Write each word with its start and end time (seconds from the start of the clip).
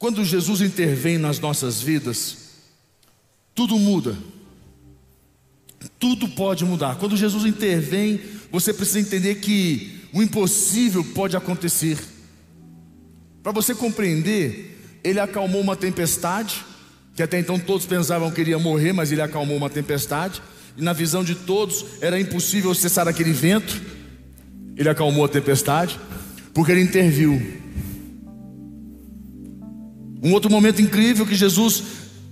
Quando 0.00 0.24
Jesus 0.24 0.62
intervém 0.62 1.18
nas 1.18 1.38
nossas 1.38 1.82
vidas, 1.82 2.38
tudo 3.54 3.78
muda. 3.78 4.16
Tudo 5.98 6.26
pode 6.26 6.64
mudar. 6.64 6.96
Quando 6.96 7.18
Jesus 7.18 7.44
intervém, 7.44 8.18
você 8.50 8.72
precisa 8.72 8.98
entender 8.98 9.34
que 9.34 10.00
o 10.14 10.22
impossível 10.22 11.04
pode 11.04 11.36
acontecer. 11.36 11.98
Para 13.42 13.52
você 13.52 13.74
compreender, 13.74 14.98
ele 15.04 15.20
acalmou 15.20 15.60
uma 15.60 15.76
tempestade, 15.76 16.64
que 17.14 17.22
até 17.22 17.38
então 17.38 17.58
todos 17.58 17.84
pensavam 17.84 18.30
que 18.30 18.40
iria 18.40 18.58
morrer, 18.58 18.94
mas 18.94 19.12
ele 19.12 19.20
acalmou 19.20 19.58
uma 19.58 19.68
tempestade, 19.68 20.40
e 20.78 20.82
na 20.82 20.94
visão 20.94 21.22
de 21.22 21.34
todos 21.34 21.84
era 22.00 22.18
impossível 22.18 22.74
cessar 22.74 23.06
aquele 23.06 23.34
vento. 23.34 23.78
Ele 24.78 24.88
acalmou 24.88 25.26
a 25.26 25.28
tempestade, 25.28 26.00
porque 26.54 26.72
ele 26.72 26.80
interviu. 26.80 27.59
Um 30.22 30.32
outro 30.32 30.50
momento 30.50 30.82
incrível 30.82 31.26
que 31.26 31.34
Jesus 31.34 31.82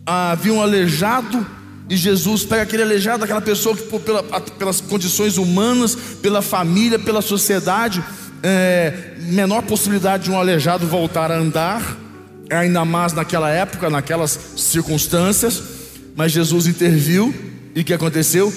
ah, 0.05 0.35
viu 0.35 0.55
um 0.55 0.63
aleijado 0.63 1.47
e 1.89 1.97
Jesus 1.97 2.45
pega 2.45 2.63
aquele 2.63 2.83
aleijado, 2.83 3.25
aquela 3.25 3.41
pessoa 3.41 3.75
que 3.75 3.83
por, 3.85 4.01
pela, 4.01 4.23
pelas 4.23 4.81
condições 4.81 5.39
humanas, 5.39 5.97
pela 6.21 6.43
família, 6.43 6.99
pela 6.99 7.23
sociedade, 7.23 8.05
é, 8.43 9.15
menor 9.21 9.63
possibilidade 9.63 10.25
de 10.25 10.31
um 10.31 10.39
aleijado 10.39 10.87
voltar 10.87 11.33
a 11.33 11.39
andar, 11.39 11.97
ainda 12.51 12.85
mais 12.85 13.13
naquela 13.13 13.51
época, 13.51 13.89
naquelas 13.89 14.39
circunstâncias, 14.57 15.63
mas 16.15 16.33
Jesus 16.33 16.67
interviu 16.67 17.35
e 17.75 17.81
o 17.81 17.85
que 17.85 17.95
aconteceu? 17.95 18.53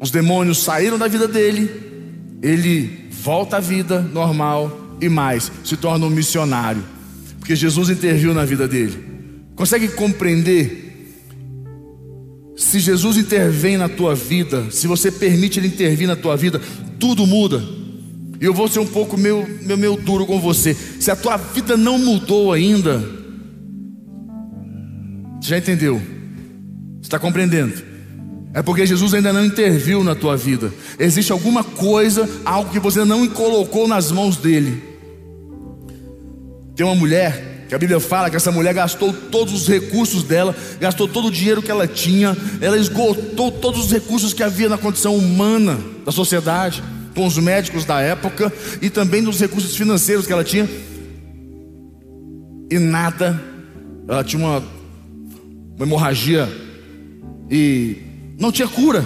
Os 0.00 0.10
demônios 0.10 0.58
saíram 0.58 0.96
da 0.96 1.08
vida 1.08 1.26
dele, 1.26 2.38
ele 2.40 3.08
volta 3.10 3.56
à 3.56 3.60
vida 3.60 4.00
normal 4.00 4.96
e 5.00 5.08
mais, 5.08 5.50
se 5.64 5.76
torna 5.76 6.06
um 6.06 6.10
missionário, 6.10 6.84
porque 7.48 7.56
Jesus 7.56 7.88
interviu 7.88 8.34
na 8.34 8.44
vida 8.44 8.68
dele. 8.68 8.92
Consegue 9.56 9.88
compreender 9.88 11.16
se 12.54 12.78
Jesus 12.78 13.16
intervém 13.16 13.78
na 13.78 13.88
tua 13.88 14.14
vida, 14.14 14.70
se 14.70 14.86
você 14.86 15.10
permite 15.10 15.58
Ele 15.58 15.68
intervir 15.68 16.06
na 16.06 16.14
tua 16.14 16.36
vida, 16.36 16.60
tudo 17.00 17.26
muda. 17.26 17.64
E 18.38 18.44
eu 18.44 18.52
vou 18.52 18.68
ser 18.68 18.80
um 18.80 18.86
pouco 18.86 19.16
meio, 19.16 19.48
meio, 19.62 19.78
meio 19.78 19.96
duro 19.96 20.26
com 20.26 20.38
você. 20.38 20.74
Se 20.74 21.10
a 21.10 21.16
tua 21.16 21.38
vida 21.38 21.74
não 21.74 21.98
mudou 21.98 22.52
ainda, 22.52 23.02
já 25.40 25.56
entendeu? 25.56 26.02
Está 27.00 27.18
compreendendo? 27.18 27.82
É 28.52 28.60
porque 28.60 28.84
Jesus 28.84 29.14
ainda 29.14 29.32
não 29.32 29.46
interviu 29.46 30.04
na 30.04 30.14
tua 30.14 30.36
vida. 30.36 30.70
Existe 30.98 31.32
alguma 31.32 31.64
coisa, 31.64 32.28
algo 32.44 32.70
que 32.70 32.78
você 32.78 33.06
não 33.06 33.26
colocou 33.26 33.88
nas 33.88 34.12
mãos 34.12 34.36
dele. 34.36 34.87
Tem 36.78 36.86
uma 36.86 36.94
mulher 36.94 37.64
que 37.68 37.74
a 37.74 37.78
Bíblia 37.78 37.98
fala 37.98 38.30
que 38.30 38.36
essa 38.36 38.52
mulher 38.52 38.72
gastou 38.72 39.12
todos 39.12 39.52
os 39.52 39.66
recursos 39.66 40.22
dela, 40.22 40.54
gastou 40.78 41.08
todo 41.08 41.26
o 41.26 41.30
dinheiro 41.30 41.60
que 41.60 41.72
ela 41.72 41.88
tinha, 41.88 42.36
ela 42.60 42.78
esgotou 42.78 43.50
todos 43.50 43.86
os 43.86 43.90
recursos 43.90 44.32
que 44.32 44.44
havia 44.44 44.68
na 44.68 44.78
condição 44.78 45.16
humana 45.16 45.76
da 46.06 46.12
sociedade, 46.12 46.80
com 47.16 47.26
os 47.26 47.36
médicos 47.36 47.84
da 47.84 48.00
época 48.00 48.52
e 48.80 48.88
também 48.88 49.20
nos 49.20 49.40
recursos 49.40 49.74
financeiros 49.74 50.24
que 50.24 50.32
ela 50.32 50.44
tinha. 50.44 50.70
E 52.70 52.78
nada, 52.78 53.42
ela 54.06 54.22
tinha 54.22 54.40
uma, 54.40 54.62
uma 55.74 55.84
hemorragia 55.84 56.48
e 57.50 57.96
não 58.38 58.52
tinha 58.52 58.68
cura. 58.68 59.04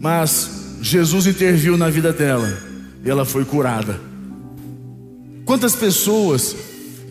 Mas 0.00 0.76
Jesus 0.80 1.26
interviu 1.26 1.76
na 1.76 1.90
vida 1.90 2.12
dela 2.12 2.56
e 3.04 3.10
ela 3.10 3.24
foi 3.24 3.44
curada. 3.44 4.05
Quantas 5.46 5.76
pessoas 5.76 6.56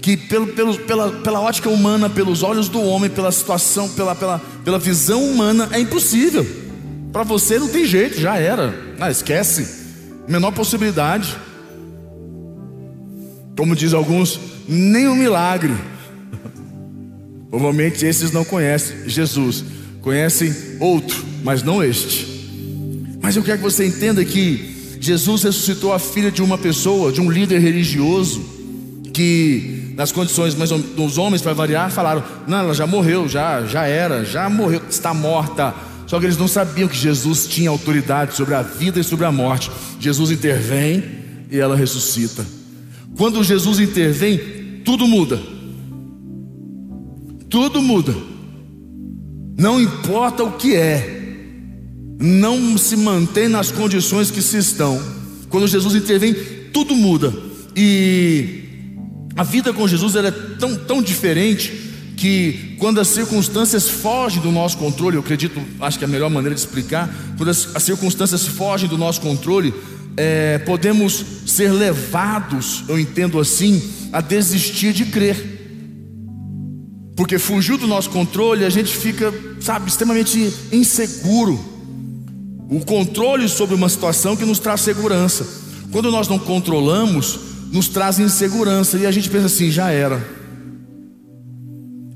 que 0.01 0.17
pelo, 0.17 0.47
pelo, 0.47 0.77
pela, 0.79 1.11
pela 1.21 1.39
ótica 1.39 1.69
humana, 1.69 2.09
pelos 2.09 2.43
olhos 2.43 2.67
do 2.69 2.81
homem, 2.81 3.09
pela 3.09 3.31
situação, 3.31 3.89
pela, 3.89 4.13
pela, 4.13 4.39
pela 4.63 4.77
visão 4.77 5.23
humana, 5.23 5.69
é 5.71 5.79
impossível. 5.79 6.45
Para 7.13 7.23
você 7.23 7.57
não 7.57 7.69
tem 7.69 7.85
jeito, 7.85 8.19
já 8.19 8.37
era. 8.37 8.75
Ah, 8.99 9.09
esquece. 9.09 9.85
Menor 10.27 10.51
possibilidade. 10.51 11.35
Como 13.57 13.73
diz 13.73 13.93
alguns, 13.93 14.37
nem 14.67 15.07
um 15.07 15.15
milagre. 15.15 15.73
Provavelmente 17.49 18.05
esses 18.05 18.31
não 18.31 18.43
conhecem 18.43 19.07
Jesus, 19.07 19.63
conhecem 20.01 20.53
outro, 20.81 21.23
mas 21.41 21.63
não 21.63 21.81
este. 21.81 22.35
Mas 23.21 23.37
eu 23.37 23.43
quero 23.43 23.59
que 23.59 23.63
você 23.63 23.87
entenda 23.87 24.23
que 24.25 24.74
Jesus 25.05 25.43
ressuscitou 25.43 25.93
a 25.93 25.99
filha 25.99 26.31
de 26.31 26.41
uma 26.41 26.57
pessoa, 26.57 27.11
de 27.11 27.21
um 27.21 27.29
líder 27.29 27.59
religioso, 27.59 28.43
que 29.13 29.93
nas 29.95 30.11
condições 30.11 30.55
mas 30.55 30.71
dos 30.71 31.17
homens, 31.17 31.41
para 31.41 31.53
variar, 31.53 31.91
falaram: 31.91 32.23
não, 32.47 32.57
ela 32.57 32.73
já 32.73 32.87
morreu, 32.87 33.27
já, 33.27 33.63
já 33.65 33.85
era, 33.85 34.25
já 34.25 34.49
morreu, 34.49 34.81
está 34.89 35.13
morta. 35.13 35.75
Só 36.07 36.19
que 36.19 36.25
eles 36.25 36.37
não 36.37 36.47
sabiam 36.47 36.87
que 36.87 36.97
Jesus 36.97 37.47
tinha 37.47 37.69
autoridade 37.69 38.35
sobre 38.35 38.55
a 38.55 38.61
vida 38.61 38.99
e 38.99 39.03
sobre 39.03 39.25
a 39.25 39.31
morte. 39.31 39.71
Jesus 39.99 40.31
intervém 40.31 41.03
e 41.51 41.59
ela 41.59 41.75
ressuscita. 41.75 42.45
Quando 43.15 43.43
Jesus 43.43 43.79
intervém, 43.79 44.81
tudo 44.83 45.07
muda. 45.07 45.39
Tudo 47.49 47.81
muda. 47.81 48.15
Não 49.57 49.79
importa 49.79 50.43
o 50.43 50.51
que 50.53 50.75
é, 50.75 51.14
não 52.19 52.77
se 52.77 52.95
mantém 52.95 53.47
nas 53.47 53.71
condições 53.71 54.31
que 54.31 54.41
se 54.41 54.57
estão. 54.57 55.01
Quando 55.49 55.67
Jesus 55.67 55.95
intervém, 55.95 56.35
tudo 56.71 56.95
muda. 56.95 57.33
E 57.75 58.63
a 59.35 59.43
vida 59.43 59.73
com 59.73 59.87
Jesus 59.87 60.15
é 60.15 60.31
tão, 60.31 60.75
tão 60.75 61.01
diferente 61.01 61.85
que 62.15 62.75
quando 62.79 62.99
as 62.99 63.09
circunstâncias 63.09 63.89
fogem 63.89 64.41
do 64.41 64.51
nosso 64.51 64.77
controle, 64.77 65.17
eu 65.17 65.21
acredito, 65.21 65.61
acho 65.81 65.97
que 65.97 66.05
é 66.05 66.07
a 66.07 66.09
melhor 66.09 66.29
maneira 66.29 66.55
de 66.55 66.61
explicar, 66.61 67.13
quando 67.37 67.49
as, 67.49 67.75
as 67.75 67.83
circunstâncias 67.83 68.47
fogem 68.47 68.87
do 68.87 68.97
nosso 68.97 69.19
controle, 69.19 69.73
é, 70.17 70.59
podemos 70.59 71.25
ser 71.45 71.71
levados, 71.71 72.85
eu 72.87 72.97
entendo 72.97 73.39
assim, 73.39 73.81
a 74.13 74.21
desistir 74.21 74.93
de 74.93 75.05
crer. 75.05 75.53
Porque 77.15 77.37
fugiu 77.37 77.77
do 77.77 77.87
nosso 77.87 78.09
controle, 78.09 78.65
a 78.65 78.69
gente 78.69 78.95
fica, 78.95 79.33
sabe, 79.59 79.89
extremamente 79.89 80.53
inseguro. 80.71 81.74
O 82.69 82.83
controle 82.83 83.47
sobre 83.47 83.75
uma 83.75 83.89
situação 83.89 84.35
que 84.35 84.45
nos 84.45 84.59
traz 84.59 84.81
segurança. 84.81 85.45
Quando 85.91 86.11
nós 86.11 86.27
não 86.27 86.39
controlamos, 86.39 87.39
nos 87.71 87.87
traz 87.87 88.19
insegurança 88.19 88.97
e 88.97 89.05
a 89.05 89.11
gente 89.11 89.29
pensa 89.29 89.45
assim: 89.45 89.69
já 89.69 89.91
era. 89.91 90.21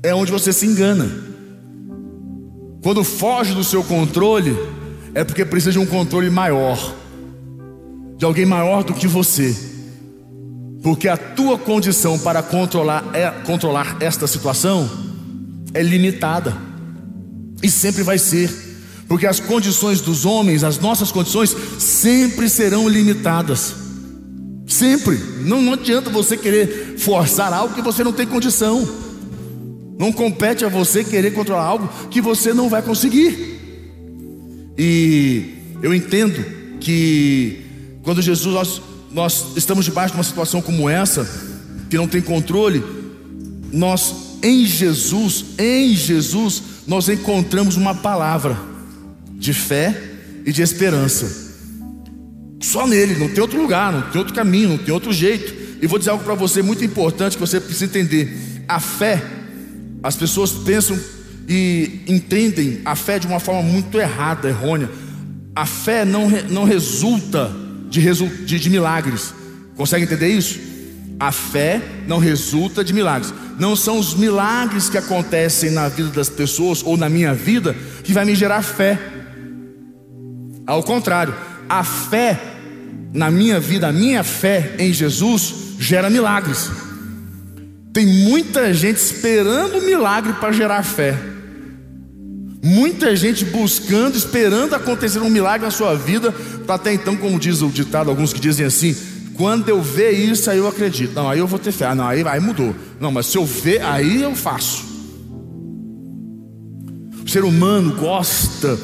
É 0.02 0.14
onde 0.14 0.32
você 0.32 0.52
se 0.52 0.66
engana. 0.66 1.08
Quando 2.82 3.04
foge 3.04 3.54
do 3.54 3.62
seu 3.62 3.84
controle, 3.84 4.56
é 5.14 5.22
porque 5.22 5.44
precisa 5.44 5.72
de 5.72 5.78
um 5.78 5.86
controle 5.86 6.30
maior, 6.30 6.94
de 8.16 8.24
alguém 8.24 8.46
maior 8.46 8.82
do 8.82 8.94
que 8.94 9.06
você. 9.06 9.54
Porque 10.82 11.08
a 11.08 11.16
tua 11.16 11.58
condição 11.58 12.18
para 12.18 12.42
controlar, 12.42 13.04
é, 13.12 13.30
controlar 13.44 13.98
esta 14.00 14.26
situação 14.26 14.88
é 15.74 15.82
limitada. 15.82 16.56
E 17.62 17.70
sempre 17.70 18.02
vai 18.02 18.18
ser. 18.18 18.69
Porque 19.10 19.26
as 19.26 19.40
condições 19.40 20.00
dos 20.00 20.24
homens, 20.24 20.62
as 20.62 20.78
nossas 20.78 21.10
condições, 21.10 21.52
sempre 21.80 22.48
serão 22.48 22.88
limitadas. 22.88 23.74
Sempre. 24.68 25.18
Não, 25.40 25.60
não 25.60 25.72
adianta 25.72 26.08
você 26.08 26.36
querer 26.36 26.96
forçar 26.96 27.52
algo 27.52 27.74
que 27.74 27.82
você 27.82 28.04
não 28.04 28.12
tem 28.12 28.24
condição. 28.24 28.88
Não 29.98 30.12
compete 30.12 30.64
a 30.64 30.68
você 30.68 31.02
querer 31.02 31.32
controlar 31.32 31.64
algo 31.64 31.90
que 32.08 32.20
você 32.20 32.54
não 32.54 32.68
vai 32.68 32.82
conseguir. 32.82 33.58
E 34.78 35.54
eu 35.82 35.92
entendo 35.92 36.78
que 36.78 37.64
quando 38.04 38.22
Jesus 38.22 38.54
nós, 38.54 38.82
nós 39.10 39.46
estamos 39.56 39.86
debaixo 39.86 40.14
de 40.14 40.18
uma 40.18 40.24
situação 40.24 40.62
como 40.62 40.88
essa, 40.88 41.28
que 41.90 41.96
não 41.96 42.06
tem 42.06 42.22
controle, 42.22 42.80
nós 43.72 44.14
em 44.40 44.64
Jesus, 44.64 45.46
em 45.58 45.96
Jesus, 45.96 46.62
nós 46.86 47.08
encontramos 47.08 47.76
uma 47.76 47.92
palavra 47.92 48.69
de 49.40 49.54
fé 49.54 49.96
e 50.44 50.52
de 50.52 50.60
esperança. 50.60 51.50
Só 52.60 52.86
nele, 52.86 53.18
não 53.18 53.30
tem 53.30 53.40
outro 53.40 53.60
lugar, 53.60 53.90
não 53.90 54.02
tem 54.02 54.18
outro 54.18 54.34
caminho, 54.34 54.68
não 54.68 54.78
tem 54.78 54.92
outro 54.92 55.12
jeito. 55.12 55.54
E 55.80 55.86
vou 55.86 55.98
dizer 55.98 56.10
algo 56.10 56.22
para 56.22 56.34
você 56.34 56.60
muito 56.60 56.84
importante 56.84 57.32
que 57.32 57.40
você 57.40 57.58
precisa 57.58 57.86
entender. 57.86 58.62
A 58.68 58.78
fé, 58.78 59.22
as 60.02 60.14
pessoas 60.14 60.52
pensam 60.52 60.98
e 61.48 62.02
entendem 62.06 62.82
a 62.84 62.94
fé 62.94 63.18
de 63.18 63.26
uma 63.26 63.40
forma 63.40 63.62
muito 63.62 63.98
errada, 63.98 64.46
errônea. 64.46 64.90
A 65.56 65.64
fé 65.64 66.04
não, 66.04 66.28
não 66.50 66.64
resulta 66.64 67.50
de, 67.88 68.02
de, 68.44 68.58
de 68.58 68.70
milagres. 68.70 69.32
Consegue 69.74 70.04
entender 70.04 70.28
isso? 70.28 70.60
A 71.18 71.32
fé 71.32 71.82
não 72.06 72.18
resulta 72.18 72.84
de 72.84 72.92
milagres. 72.92 73.32
Não 73.58 73.74
são 73.74 73.98
os 73.98 74.14
milagres 74.14 74.90
que 74.90 74.98
acontecem 74.98 75.70
na 75.70 75.88
vida 75.88 76.10
das 76.10 76.28
pessoas 76.28 76.82
ou 76.82 76.96
na 76.96 77.08
minha 77.08 77.32
vida 77.32 77.74
que 78.04 78.12
vai 78.12 78.26
me 78.26 78.34
gerar 78.34 78.62
fé. 78.62 78.98
Ao 80.70 80.84
contrário, 80.84 81.34
a 81.68 81.82
fé 81.82 82.40
na 83.12 83.28
minha 83.28 83.58
vida, 83.58 83.88
a 83.88 83.92
minha 83.92 84.22
fé 84.22 84.76
em 84.78 84.92
Jesus 84.92 85.52
gera 85.80 86.08
milagres. 86.08 86.70
Tem 87.92 88.06
muita 88.06 88.72
gente 88.72 88.98
esperando 88.98 89.82
milagre 89.82 90.32
para 90.34 90.52
gerar 90.52 90.84
fé. 90.84 91.18
Muita 92.62 93.16
gente 93.16 93.44
buscando, 93.44 94.16
esperando 94.16 94.74
acontecer 94.74 95.18
um 95.18 95.28
milagre 95.28 95.64
na 95.64 95.72
sua 95.72 95.96
vida, 95.96 96.30
para 96.64 96.76
até 96.76 96.94
então, 96.94 97.16
como 97.16 97.40
diz 97.40 97.62
o 97.62 97.68
ditado, 97.68 98.08
alguns 98.08 98.32
que 98.32 98.38
dizem 98.38 98.64
assim: 98.64 98.96
quando 99.34 99.68
eu 99.68 99.82
ver 99.82 100.12
isso, 100.12 100.48
aí 100.48 100.58
eu 100.58 100.68
acredito. 100.68 101.14
Não, 101.14 101.28
aí 101.28 101.40
eu 101.40 101.48
vou 101.48 101.58
ter 101.58 101.72
fé. 101.72 101.86
Ah, 101.86 101.96
não, 101.96 102.06
aí, 102.06 102.22
aí 102.24 102.38
mudou. 102.38 102.76
Não, 103.00 103.10
mas 103.10 103.26
se 103.26 103.36
eu 103.36 103.44
ver, 103.44 103.82
aí 103.82 104.22
eu 104.22 104.36
faço. 104.36 104.84
O 107.24 107.28
ser 107.28 107.42
humano 107.42 107.96
gosta 107.96 108.78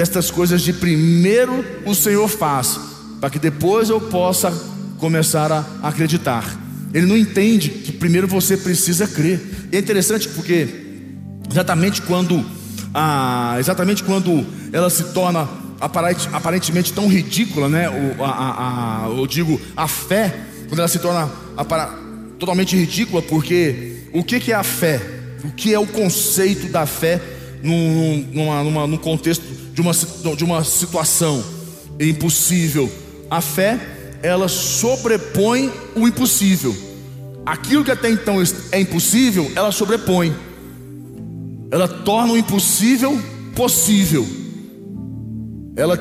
destas 0.00 0.30
coisas 0.30 0.62
de 0.62 0.72
primeiro 0.72 1.62
o 1.84 1.94
Senhor 1.94 2.26
faz, 2.26 2.80
para 3.20 3.28
que 3.28 3.38
depois 3.38 3.90
eu 3.90 4.00
possa 4.00 4.50
começar 4.96 5.52
a 5.52 5.86
acreditar. 5.86 6.58
Ele 6.94 7.04
não 7.04 7.14
entende 7.14 7.68
que 7.68 7.92
primeiro 7.92 8.26
você 8.26 8.56
precisa 8.56 9.06
crer. 9.06 9.38
E 9.70 9.76
é 9.76 9.78
interessante 9.78 10.26
porque 10.28 10.66
exatamente 11.50 12.00
quando 12.00 12.42
ah, 12.94 13.56
exatamente 13.58 14.02
quando 14.02 14.42
ela 14.72 14.88
se 14.88 15.04
torna 15.12 15.46
aparentemente 16.32 16.94
tão 16.94 17.06
ridícula, 17.06 17.68
né? 17.68 17.90
O, 17.90 18.24
a, 18.24 19.04
a, 19.04 19.08
eu 19.10 19.26
digo 19.26 19.60
a 19.76 19.86
fé, 19.86 20.34
quando 20.66 20.78
ela 20.78 20.88
se 20.88 20.98
torna 20.98 21.28
totalmente 22.38 22.74
ridícula, 22.74 23.20
porque 23.20 24.06
o 24.14 24.24
que, 24.24 24.40
que 24.40 24.50
é 24.50 24.54
a 24.54 24.62
fé? 24.62 24.98
O 25.44 25.50
que 25.50 25.74
é 25.74 25.78
o 25.78 25.86
conceito 25.86 26.68
da 26.68 26.86
fé 26.86 27.20
num, 27.62 28.26
numa, 28.32 28.64
numa, 28.64 28.86
num 28.86 28.96
contexto 28.96 29.44
de 29.72 29.80
uma, 29.80 29.92
de 30.36 30.44
uma 30.44 30.64
situação 30.64 31.44
impossível? 31.98 32.90
A 33.30 33.40
fé 33.40 33.78
ela 34.22 34.48
sobrepõe 34.48 35.72
o 35.94 36.06
impossível. 36.06 36.76
Aquilo 37.44 37.84
que 37.84 37.90
até 37.90 38.10
então 38.10 38.36
é 38.70 38.80
impossível, 38.80 39.50
ela 39.56 39.72
sobrepõe. 39.72 40.34
Ela 41.70 41.88
torna 41.88 42.32
o 42.32 42.36
impossível 42.36 43.20
possível. 43.54 44.26
Ela, 45.76 45.98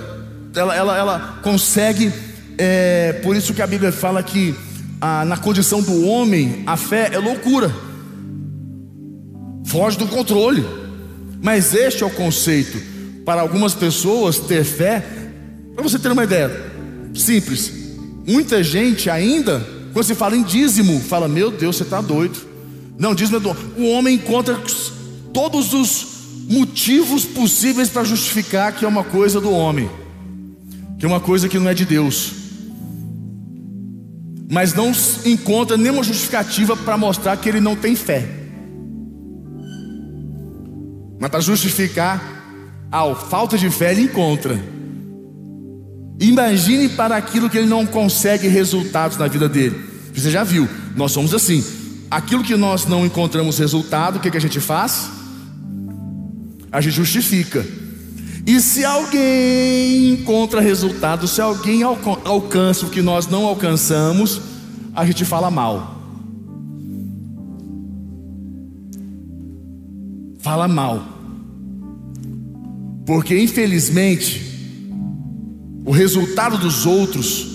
ela, 0.56 0.76
ela, 0.76 0.98
ela 0.98 1.40
consegue, 1.42 2.12
é, 2.58 3.14
por 3.24 3.36
isso 3.36 3.54
que 3.54 3.62
a 3.62 3.68
Bíblia 3.68 3.92
fala 3.92 4.22
que 4.22 4.54
a, 5.00 5.24
na 5.24 5.38
condição 5.38 5.82
do 5.82 6.06
homem, 6.06 6.64
a 6.66 6.76
fé 6.76 7.10
é 7.14 7.20
loucura, 7.20 7.74
foge 9.66 9.98
do 9.98 10.08
controle. 10.08 10.66
Mas 11.42 11.74
este 11.74 12.04
é 12.04 12.06
o 12.06 12.10
conceito. 12.10 12.78
Para 13.26 13.42
algumas 13.42 13.74
pessoas, 13.74 14.40
ter 14.40 14.64
fé, 14.64 15.04
para 15.76 15.84
você 15.84 16.00
ter 16.00 16.12
uma 16.12 16.24
ideia 16.24 16.50
simples, 17.14 17.80
Muita 18.30 18.64
gente 18.64 19.10
ainda, 19.10 19.68
quando 19.92 20.06
se 20.06 20.14
fala 20.14 20.38
em 20.38 20.44
dízimo, 20.44 21.00
fala: 21.00 21.28
Meu 21.28 21.50
Deus, 21.50 21.78
você 21.78 21.84
está 21.84 22.00
doido. 22.00 22.38
Não, 22.96 23.16
dízimo 23.16 23.38
é 23.38 23.40
do... 23.40 23.50
O 23.76 23.90
homem 23.90 24.16
encontra 24.16 24.56
todos 25.34 25.74
os 25.74 26.08
motivos 26.48 27.26
possíveis 27.26 27.90
para 27.90 28.04
justificar 28.04 28.72
que 28.72 28.86
é 28.86 28.88
uma 28.88 29.04
coisa 29.04 29.42
do 29.42 29.50
homem, 29.50 29.90
que 31.00 31.06
é 31.06 31.08
uma 31.08 31.20
coisa 31.20 31.50
que 31.50 31.58
não 31.58 31.68
é 31.68 31.74
de 31.74 31.86
Deus. 31.86 32.34
Mas 34.48 34.76
não 34.76 34.92
encontra 35.26 35.76
nenhuma 35.76 36.04
justificativa 36.04 36.78
para 36.78 36.98
mostrar 36.98 37.36
que 37.38 37.50
ele 37.50 37.60
não 37.60 37.76
tem 37.76 37.96
fé. 37.96 38.28
Mas 41.20 41.30
para 41.30 41.42
justificar 41.42 42.40
a 42.92 43.14
falta 43.14 43.58
de 43.58 43.70
fé, 43.70 43.92
ele 43.92 44.04
encontra. 44.04 44.60
Imagine 46.20 46.90
para 46.90 47.16
aquilo 47.16 47.50
que 47.50 47.58
ele 47.58 47.68
não 47.68 47.86
consegue 47.86 48.48
resultados 48.48 49.18
na 49.18 49.28
vida 49.28 49.48
dele. 49.48 49.80
Você 50.14 50.32
já 50.32 50.44
viu, 50.44 50.68
nós 50.96 51.12
somos 51.12 51.34
assim. 51.34 51.64
Aquilo 52.10 52.44
que 52.44 52.56
nós 52.56 52.86
não 52.86 53.06
encontramos 53.06 53.58
resultado, 53.60 54.18
o 54.18 54.20
que, 54.20 54.32
que 54.32 54.38
a 54.38 54.42
gente 54.42 54.60
faz? 54.60 55.10
A 56.72 56.82
gente 56.82 56.96
justifica. 56.96 57.66
E 58.46 58.60
se 58.60 58.84
alguém 58.84 60.10
encontra 60.14 60.60
resultado, 60.60 61.28
se 61.28 61.40
alguém 61.40 61.84
alcança 61.84 62.86
o 62.86 62.90
que 62.90 63.02
nós 63.02 63.28
não 63.28 63.46
alcançamos, 63.46 64.42
a 64.96 65.06
gente 65.06 65.24
fala 65.24 65.52
mal. 65.52 65.99
Fala 70.40 70.68
mal. 70.68 71.04
Porque 73.06 73.38
infelizmente, 73.38 74.42
o 75.86 75.92
resultado 75.92 76.58
dos 76.58 76.86
outros, 76.86 77.48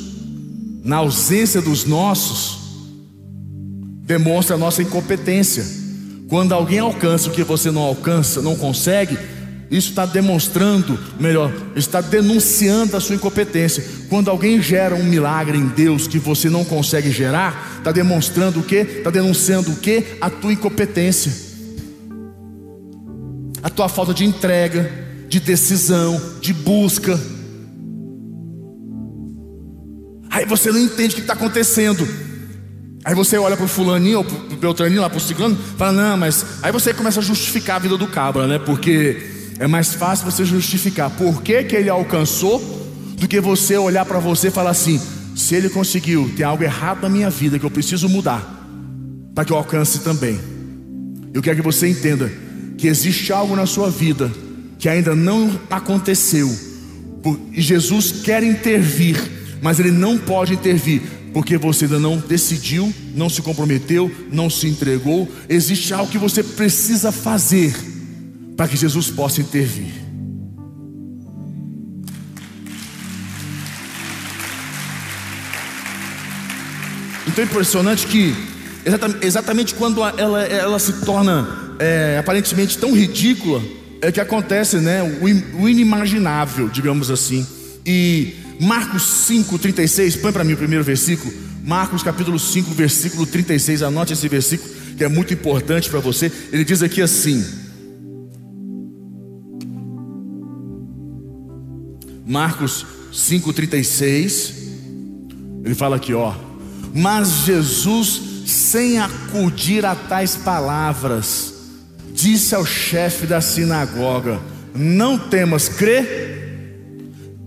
na 0.82 0.96
ausência 0.96 1.60
dos 1.62 1.84
nossos, 1.84 2.64
demonstra 4.04 4.56
a 4.56 4.58
nossa 4.58 4.82
incompetência. 4.82 5.64
Quando 6.28 6.52
alguém 6.52 6.78
alcança 6.78 7.28
o 7.28 7.32
que 7.32 7.42
você 7.42 7.70
não 7.70 7.82
alcança, 7.82 8.42
não 8.42 8.56
consegue, 8.56 9.16
isso 9.70 9.90
está 9.90 10.06
demonstrando, 10.06 10.98
melhor, 11.18 11.52
está 11.74 12.00
denunciando 12.00 12.96
a 12.96 13.00
sua 13.00 13.16
incompetência. 13.16 13.84
Quando 14.08 14.30
alguém 14.30 14.60
gera 14.60 14.94
um 14.94 15.04
milagre 15.04 15.56
em 15.58 15.66
Deus 15.68 16.06
que 16.06 16.18
você 16.18 16.50
não 16.50 16.64
consegue 16.64 17.10
gerar, 17.10 17.76
está 17.78 17.90
demonstrando 17.90 18.60
o 18.60 18.62
que? 18.62 18.76
Está 18.76 19.10
denunciando 19.10 19.72
o 19.72 19.76
que? 19.76 20.04
A 20.20 20.28
tua 20.28 20.52
incompetência, 20.52 21.32
a 23.64 23.70
tua 23.70 23.88
falta 23.88 24.12
de 24.12 24.26
entrega, 24.26 24.92
de 25.26 25.40
decisão, 25.40 26.20
de 26.38 26.52
busca. 26.52 27.18
Aí 30.30 30.44
você 30.44 30.70
não 30.70 30.78
entende 30.78 31.14
o 31.14 31.14
que 31.14 31.22
está 31.22 31.32
acontecendo. 31.32 32.06
Aí 33.02 33.14
você 33.14 33.38
olha 33.38 33.56
para 33.56 33.64
o 33.64 33.68
fulaninho 33.68 34.18
ou 34.18 34.24
para 34.24 34.36
o 34.36 34.56
Beltraninho, 34.58 35.00
lá 35.00 35.08
para 35.08 35.16
o 35.16 35.20
ciclano, 35.20 35.56
fala, 35.78 35.92
não, 35.92 36.16
mas. 36.18 36.44
Aí 36.62 36.70
você 36.70 36.92
começa 36.92 37.20
a 37.20 37.22
justificar 37.22 37.76
a 37.76 37.78
vida 37.78 37.96
do 37.96 38.06
cabra, 38.06 38.46
né? 38.46 38.58
Porque 38.58 39.30
é 39.58 39.66
mais 39.66 39.94
fácil 39.94 40.30
você 40.30 40.44
justificar 40.44 41.08
por 41.08 41.42
que, 41.42 41.64
que 41.64 41.74
ele 41.74 41.88
alcançou 41.88 42.60
do 43.18 43.26
que 43.26 43.40
você 43.40 43.78
olhar 43.78 44.04
para 44.04 44.18
você 44.18 44.48
e 44.48 44.50
falar 44.50 44.70
assim: 44.70 45.00
se 45.34 45.54
ele 45.54 45.70
conseguiu, 45.70 46.30
tem 46.36 46.44
algo 46.44 46.62
errado 46.62 47.00
na 47.00 47.08
minha 47.08 47.30
vida 47.30 47.58
que 47.58 47.64
eu 47.64 47.70
preciso 47.70 48.10
mudar, 48.10 48.42
para 49.34 49.42
que 49.42 49.52
eu 49.54 49.56
alcance 49.56 50.00
também. 50.00 50.38
Eu 51.32 51.40
quero 51.40 51.56
que 51.56 51.62
você 51.62 51.88
entenda 51.88 52.30
que 52.76 52.88
existe 52.88 53.32
algo 53.32 53.54
na 53.56 53.66
sua 53.66 53.90
vida 53.90 54.30
que 54.78 54.88
ainda 54.88 55.14
não 55.14 55.58
aconteceu, 55.70 56.54
e 57.52 57.62
Jesus 57.62 58.12
quer 58.22 58.42
intervir 58.42 59.16
mas 59.64 59.80
ele 59.80 59.90
não 59.90 60.18
pode 60.18 60.52
intervir, 60.52 61.00
porque 61.32 61.56
você 61.56 61.86
ainda 61.86 61.98
não 61.98 62.18
decidiu, 62.18 62.92
não 63.14 63.30
se 63.30 63.40
comprometeu, 63.40 64.14
não 64.30 64.50
se 64.50 64.68
entregou. 64.68 65.26
Existe 65.48 65.94
algo 65.94 66.12
que 66.12 66.18
você 66.18 66.42
precisa 66.42 67.10
fazer 67.10 67.74
para 68.54 68.68
que 68.68 68.76
Jesus 68.76 69.08
possa 69.08 69.40
intervir. 69.40 69.90
Então 77.26 77.42
é 77.42 77.46
impressionante 77.46 78.06
que 78.06 78.36
exatamente 79.22 79.74
quando 79.74 80.04
ela, 80.04 80.42
ela 80.42 80.78
se 80.78 81.06
torna 81.06 81.63
é, 81.78 82.18
aparentemente 82.18 82.78
tão 82.78 82.94
ridícula, 82.94 83.62
é 84.00 84.12
que 84.12 84.20
acontece 84.20 84.76
né, 84.78 85.02
o 85.58 85.68
inimaginável, 85.68 86.68
digamos 86.68 87.10
assim. 87.10 87.46
E 87.86 88.34
Marcos 88.60 89.02
5, 89.26 89.58
36, 89.58 90.16
põe 90.16 90.32
para 90.32 90.44
mim 90.44 90.52
o 90.52 90.56
primeiro 90.56 90.84
versículo. 90.84 91.32
Marcos 91.64 92.02
capítulo 92.02 92.38
5, 92.38 92.70
versículo 92.74 93.26
36. 93.26 93.82
Anote 93.82 94.12
esse 94.12 94.28
versículo 94.28 94.70
que 94.96 95.04
é 95.04 95.08
muito 95.08 95.32
importante 95.32 95.88
para 95.88 96.00
você. 96.00 96.30
Ele 96.52 96.64
diz 96.64 96.82
aqui 96.82 97.00
assim: 97.00 97.44
Marcos 102.26 102.86
36. 103.54 104.54
Ele 105.64 105.74
fala 105.74 105.96
aqui, 105.96 106.12
ó. 106.12 106.34
Mas 106.94 107.44
Jesus, 107.46 108.20
sem 108.46 108.98
acudir 108.98 109.84
a 109.84 109.94
tais 109.94 110.36
palavras, 110.36 111.53
disse 112.14 112.54
ao 112.54 112.64
chefe 112.64 113.26
da 113.26 113.42
sinagoga: 113.42 114.40
Não 114.74 115.18
temas, 115.18 115.68
crê, 115.68 116.06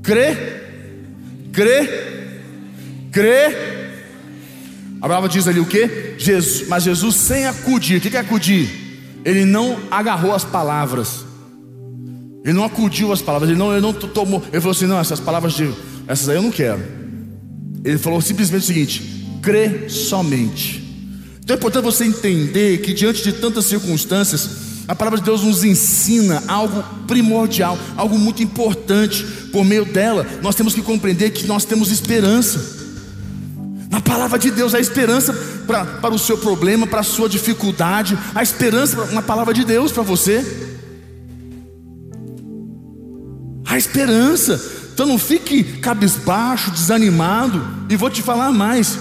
crê 0.04 0.58
crê, 1.58 1.90
crê. 3.12 3.88
A 5.02 5.08
palavra 5.08 5.28
diz 5.28 5.48
ali 5.48 5.60
o 5.60 5.66
que? 5.66 6.14
Jesus, 6.20 6.68
mas 6.68 6.84
Jesus 6.84 7.16
sem 7.16 7.48
acudir, 7.48 7.98
o 7.98 8.02
que 8.02 8.16
é 8.16 8.20
acudir? 8.20 8.70
Ele 9.26 9.44
não 9.44 9.80
agarrou 9.90 10.36
as 10.36 10.44
palavras, 10.44 11.26
ele 12.44 12.54
não 12.54 12.64
acudiu 12.64 13.12
as 13.12 13.24
palavras, 13.24 13.50
ele 13.50 13.58
não, 13.58 13.72
ele 13.72 13.82
não 13.82 13.92
tomou, 13.92 14.44
ele 14.52 14.62
falou 14.62 14.72
assim: 14.72 14.86
não, 14.86 15.00
essas 15.00 15.20
palavras 15.20 15.54
de, 15.54 15.74
essas 16.08 16.30
aí 16.30 16.36
eu 16.36 16.44
não 16.44 16.52
quero. 16.52 16.82
Ele 17.84 17.98
falou 17.98 18.22
simplesmente 18.22 18.62
o 18.62 18.68
seguinte: 18.68 19.04
crê 19.42 19.90
somente. 19.90 20.87
Então 21.48 21.56
é 21.56 21.60
importante 21.60 21.86
você 21.86 22.04
entender 22.04 22.80
que 22.80 22.94
diante 22.94 23.24
de 23.24 23.32
tantas 23.32 23.63
circunstâncias, 23.63 24.50
a 24.86 24.94
palavra 24.94 25.18
de 25.18 25.24
Deus 25.24 25.44
nos 25.44 25.63
ensina 25.63 26.44
algo 26.46 26.84
primordial, 27.08 27.80
algo 27.96 28.20
muito 28.20 28.44
importante. 28.44 29.24
Por 29.50 29.63
meio 29.63 29.86
dela, 29.86 30.27
nós 30.42 30.56
temos 30.56 30.74
que 30.74 30.82
compreender 30.82 31.30
que 31.30 31.48
nós 31.48 31.63
temos 31.63 31.89
esperança. 31.89 32.60
Na 33.89 34.01
palavra 34.01 34.38
de 34.38 34.51
Deus, 34.51 34.75
a 34.75 34.80
esperança 34.82 35.34
pra, 35.66 35.86
para 35.86 36.13
o 36.13 36.20
seu 36.20 36.38
problema, 36.38 36.86
para 36.86 37.00
a 37.00 37.04
sua 37.04 37.30
dificuldade. 37.30 38.20
A 38.36 38.44
esperança, 38.44 39.01
uma 39.04 39.22
palavra 39.22 39.54
de 39.54 39.63
Deus 39.63 39.94
para 39.94 40.04
você. 40.04 40.46
A 43.66 43.77
esperança. 43.77 44.62
Então 44.94 45.06
não 45.06 45.18
fique 45.18 45.63
cabisbaixo, 45.63 46.72
desanimado. 46.72 47.66
E 47.89 47.96
vou 47.96 48.10
te 48.10 48.22
falar 48.22 48.51
mais. 48.51 49.00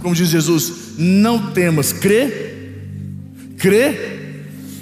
Como 0.00 0.14
diz 0.14 0.28
Jesus, 0.28 0.81
não 0.96 1.52
temas, 1.52 1.92
crê, 1.92 2.54
crê? 3.58 4.12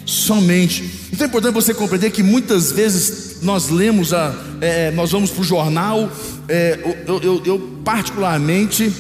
Somente. 0.04 1.00
Então 1.12 1.26
é 1.26 1.28
importante 1.28 1.54
você 1.54 1.74
compreender 1.74 2.10
que 2.10 2.22
muitas 2.22 2.72
vezes 2.72 3.38
nós 3.42 3.68
lemos, 3.68 4.12
a, 4.12 4.34
é, 4.60 4.90
nós 4.90 5.12
vamos 5.12 5.30
para 5.30 5.40
o 5.40 5.44
jornal, 5.44 6.10
é, 6.48 6.78
eu, 7.06 7.20
eu, 7.20 7.42
eu, 7.44 7.58
particularmente 7.84 8.92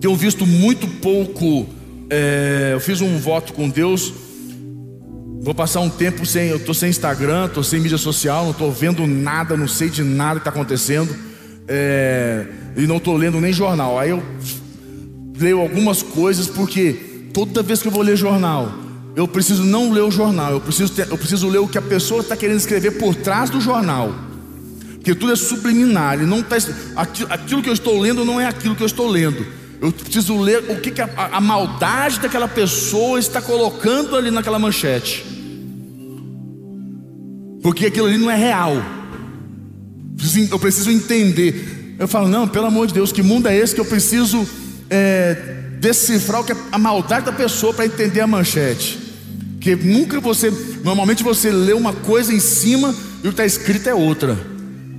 tenho 0.00 0.14
visto 0.16 0.46
muito 0.46 0.86
pouco, 0.86 1.66
é, 2.10 2.70
eu 2.72 2.80
fiz 2.80 3.00
um 3.00 3.18
voto 3.18 3.52
com 3.52 3.68
Deus, 3.68 4.12
vou 5.40 5.54
passar 5.54 5.80
um 5.80 5.88
tempo 5.88 6.26
sem, 6.26 6.48
eu 6.48 6.56
estou 6.56 6.74
sem 6.74 6.90
Instagram, 6.90 7.46
estou 7.46 7.62
sem 7.62 7.80
mídia 7.80 7.98
social, 7.98 8.44
não 8.44 8.50
estou 8.50 8.70
vendo 8.70 9.06
nada, 9.06 9.56
não 9.56 9.68
sei 9.68 9.88
de 9.88 10.02
nada 10.02 10.40
que 10.40 10.48
está 10.48 10.50
acontecendo, 10.50 11.14
é, 11.68 12.46
e 12.76 12.86
não 12.86 12.96
estou 12.96 13.16
lendo 13.16 13.40
nem 13.40 13.52
jornal, 13.52 13.98
aí 13.98 14.10
eu 14.10 14.22
leio 15.38 15.60
algumas 15.60 16.02
coisas 16.02 16.46
porque 16.46 17.28
toda 17.32 17.62
vez 17.62 17.82
que 17.82 17.88
eu 17.88 17.92
vou 17.92 18.02
ler 18.02 18.16
jornal, 18.16 18.72
eu 19.14 19.26
preciso 19.26 19.64
não 19.64 19.92
ler 19.92 20.02
o 20.02 20.10
jornal, 20.10 20.52
eu 20.52 20.60
preciso, 20.60 20.92
ter, 20.92 21.08
eu 21.10 21.16
preciso 21.16 21.48
ler 21.48 21.58
o 21.58 21.68
que 21.68 21.78
a 21.78 21.82
pessoa 21.82 22.20
está 22.20 22.36
querendo 22.36 22.58
escrever 22.58 22.92
por 22.92 23.14
trás 23.14 23.48
do 23.48 23.60
jornal. 23.60 24.14
Porque 24.94 25.14
tudo 25.14 25.32
é 25.32 25.36
subliminar, 25.36 26.14
ele 26.14 26.26
não 26.26 26.42
tá, 26.42 26.56
aquilo, 26.96 27.32
aquilo 27.32 27.62
que 27.62 27.68
eu 27.68 27.72
estou 27.72 27.98
lendo 28.00 28.24
não 28.24 28.40
é 28.40 28.46
aquilo 28.46 28.74
que 28.74 28.82
eu 28.82 28.86
estou 28.86 29.08
lendo. 29.08 29.46
Eu 29.80 29.92
preciso 29.92 30.38
ler 30.40 30.64
o 30.70 30.80
que, 30.80 30.90
que 30.90 31.00
a, 31.00 31.08
a, 31.32 31.40
maldade 31.40 32.18
daquela 32.20 32.48
pessoa 32.48 33.18
está 33.18 33.40
colocando 33.40 34.16
ali 34.16 34.30
naquela 34.30 34.58
manchete. 34.58 35.24
Porque 37.62 37.86
aquilo 37.86 38.06
ali 38.06 38.18
não 38.18 38.30
é 38.30 38.36
real. 38.36 38.74
Eu 40.50 40.58
preciso 40.58 40.90
entender. 40.90 41.96
Eu 41.98 42.08
falo, 42.08 42.26
não, 42.26 42.48
pelo 42.48 42.66
amor 42.66 42.86
de 42.86 42.94
Deus, 42.94 43.12
que 43.12 43.22
mundo 43.22 43.48
é 43.48 43.56
esse 43.56 43.74
que 43.74 43.80
eu 43.80 43.84
preciso 43.84 44.46
é, 44.88 45.34
decifrar 45.80 46.40
o 46.40 46.44
que 46.44 46.52
é 46.52 46.56
a 46.72 46.78
maldade 46.78 47.26
da 47.26 47.32
pessoa 47.32 47.72
para 47.72 47.86
entender 47.86 48.20
a 48.20 48.26
manchete? 48.26 48.98
Porque 49.52 49.74
nunca 49.74 50.20
você, 50.20 50.52
normalmente 50.84 51.24
você 51.24 51.50
lê 51.50 51.72
uma 51.72 51.92
coisa 51.92 52.32
em 52.32 52.40
cima 52.40 52.94
e 53.22 53.28
o 53.28 53.32
que 53.32 53.40
está 53.40 53.44
escrito 53.44 53.88
é 53.88 53.94
outra. 53.94 54.38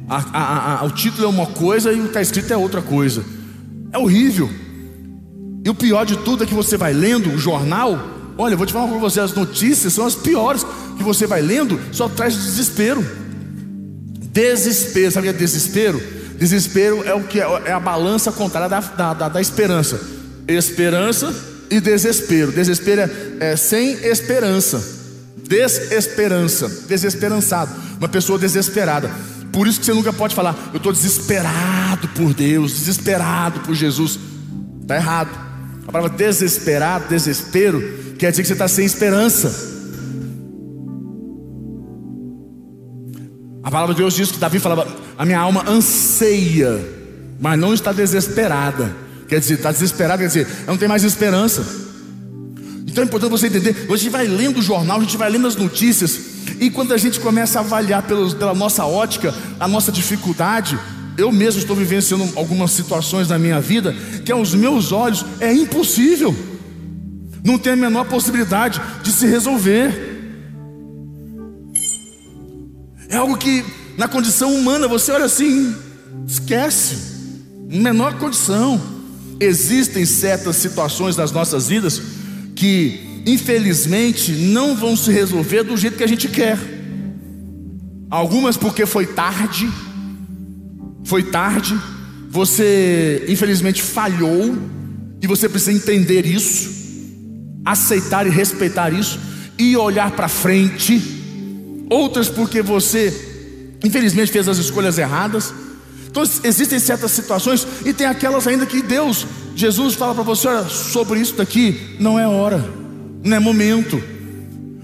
A, 0.09 0.17
a, 0.33 0.79
a, 0.79 0.83
o 0.85 0.91
título 0.91 1.25
é 1.25 1.29
uma 1.29 1.47
coisa 1.47 1.91
e 1.91 1.99
o 1.99 2.03
que 2.03 2.07
está 2.07 2.21
escrito 2.21 2.51
é 2.51 2.57
outra 2.57 2.81
coisa. 2.81 3.23
É 3.91 3.97
horrível. 3.97 4.49
E 5.63 5.69
o 5.69 5.75
pior 5.75 6.05
de 6.05 6.17
tudo 6.17 6.43
é 6.43 6.47
que 6.47 6.53
você 6.53 6.77
vai 6.77 6.93
lendo 6.93 7.29
o 7.29 7.37
jornal. 7.37 8.33
Olha, 8.37 8.53
eu 8.53 8.57
vou 8.57 8.67
te 8.67 8.73
falar 8.73 8.87
para 8.87 8.97
você, 8.97 9.19
as 9.19 9.33
notícias 9.33 9.93
são 9.93 10.05
as 10.05 10.15
piores 10.15 10.65
que 10.97 11.03
você 11.03 11.25
vai 11.25 11.41
lendo, 11.41 11.79
só 11.91 12.07
traz 12.07 12.35
desespero. 12.35 13.05
Desespero, 14.31 15.11
sabe 15.11 15.27
o 15.27 15.31
que 15.31 15.35
é 15.35 15.39
desespero? 15.39 16.01
Desespero 16.37 17.03
é 17.03 17.13
o 17.13 17.23
que 17.23 17.39
é, 17.39 17.61
é 17.65 17.71
a 17.71 17.79
balança 17.79 18.31
contrária 18.31 18.69
da, 18.69 18.79
da, 18.79 19.13
da, 19.13 19.29
da 19.29 19.41
esperança. 19.41 19.99
Esperança 20.47 21.33
e 21.69 21.79
desespero. 21.79 22.51
Desespero 22.51 23.01
é, 23.01 23.51
é 23.51 23.55
sem 23.55 23.93
esperança. 24.05 24.97
Desesperança, 25.47 26.67
desesperançado, 26.87 27.71
uma 27.97 28.09
pessoa 28.09 28.37
desesperada. 28.37 29.09
Por 29.51 29.65
isso 29.65 29.79
que 29.79 29.85
você 29.85 29.93
nunca 29.93 30.11
pode 30.11 30.35
falar, 30.35 30.55
eu 30.73 30.77
estou 30.77 30.91
desesperado 30.91 32.07
por 32.09 32.33
Deus, 32.33 32.73
desesperado 32.73 33.61
por 33.61 33.73
Jesus. 33.73 34.19
Está 34.81 34.97
errado. 34.97 35.29
A 35.87 35.91
palavra 35.91 36.17
desesperado, 36.17 37.07
desespero, 37.07 37.81
quer 38.19 38.31
dizer 38.31 38.43
que 38.43 38.47
você 38.47 38.53
está 38.53 38.67
sem 38.67 38.85
esperança. 38.85 39.76
A 43.67 43.69
palavra 43.69 43.93
de 43.93 43.99
Deus 43.99 44.15
diz 44.15 44.31
que 44.31 44.39
Davi 44.39 44.59
falava: 44.59 44.87
A 45.17 45.25
minha 45.25 45.39
alma 45.39 45.69
anseia, 45.69 46.79
mas 47.37 47.59
não 47.59 47.73
está 47.73 47.91
desesperada. 47.91 48.95
Quer 49.27 49.41
dizer, 49.41 49.55
está 49.55 49.73
desesperado, 49.73 50.21
quer 50.21 50.27
dizer, 50.27 50.47
não 50.65 50.77
tem 50.77 50.87
mais 50.87 51.03
esperança. 51.03 51.65
Então 52.87 53.03
é 53.03 53.05
importante 53.07 53.29
você 53.29 53.47
entender. 53.47 53.75
A 53.91 53.97
gente 53.97 54.09
vai 54.09 54.25
lendo 54.25 54.59
o 54.59 54.61
jornal, 54.61 54.99
a 54.99 55.01
gente 55.01 55.17
vai 55.17 55.29
lendo 55.29 55.45
as 55.47 55.57
notícias, 55.57 56.17
e 56.61 56.69
quando 56.69 56.93
a 56.93 56.97
gente 56.97 57.19
começa 57.19 57.59
a 57.59 57.61
avaliar 57.61 58.03
pelos, 58.03 58.33
pela 58.33 58.53
nossa 58.53 58.85
ótica, 58.85 59.35
a 59.59 59.67
nossa 59.67 59.91
dificuldade, 59.91 60.79
eu 61.17 61.29
mesmo 61.29 61.59
estou 61.59 61.75
vivenciando 61.75 62.25
algumas 62.37 62.71
situações 62.71 63.27
na 63.27 63.37
minha 63.37 63.59
vida 63.59 63.93
que 64.23 64.31
aos 64.31 64.55
meus 64.55 64.93
olhos 64.93 65.25
é 65.41 65.51
impossível, 65.51 66.33
não 67.43 67.57
tem 67.57 67.73
a 67.73 67.75
menor 67.75 68.05
possibilidade 68.05 68.79
de 69.03 69.11
se 69.11 69.27
resolver. 69.27 70.06
É 73.09 73.17
algo 73.17 73.37
que 73.37 73.63
na 73.97 74.07
condição 74.07 74.53
humana 74.53 74.87
você 74.87 75.11
olha 75.11 75.25
assim, 75.25 75.75
esquece, 76.27 76.97
menor 77.69 78.17
condição. 78.17 78.79
Existem 79.39 80.05
certas 80.05 80.55
situações 80.55 81.15
nas 81.15 81.31
nossas 81.31 81.67
vidas 81.67 82.01
que, 82.55 83.21
infelizmente, 83.25 84.31
não 84.31 84.75
vão 84.75 84.95
se 84.95 85.11
resolver 85.11 85.63
do 85.63 85.77
jeito 85.77 85.97
que 85.97 86.03
a 86.03 86.07
gente 86.07 86.27
quer. 86.27 86.57
Algumas 88.09 88.57
porque 88.57 88.85
foi 88.85 89.05
tarde, 89.05 89.69
foi 91.03 91.23
tarde, 91.23 91.77
você 92.29 93.25
infelizmente 93.27 93.81
falhou, 93.81 94.57
e 95.21 95.27
você 95.27 95.49
precisa 95.49 95.73
entender 95.73 96.25
isso, 96.25 96.69
aceitar 97.65 98.25
e 98.27 98.29
respeitar 98.29 98.93
isso, 98.93 99.19
e 99.57 99.75
olhar 99.75 100.11
para 100.11 100.27
frente. 100.27 101.16
Outras 101.89 102.29
porque 102.29 102.61
você, 102.61 103.77
infelizmente, 103.83 104.31
fez 104.31 104.47
as 104.47 104.57
escolhas 104.57 104.97
erradas 104.97 105.53
então 106.17 106.23
existem 106.43 106.79
certas 106.79 107.11
situações 107.11 107.67
e 107.85 107.93
tem 107.93 108.07
aquelas 108.07 108.47
ainda 108.47 108.65
que 108.65 108.81
Deus, 108.81 109.27
Jesus 109.55 109.93
fala 109.93 110.15
para 110.15 110.23
você, 110.23 110.47
olha, 110.47 110.67
sobre 110.67 111.19
isso 111.19 111.35
daqui 111.35 111.95
não 111.99 112.19
é 112.19 112.27
hora, 112.27 112.67
não 113.23 113.37
é 113.37 113.39
momento. 113.39 114.01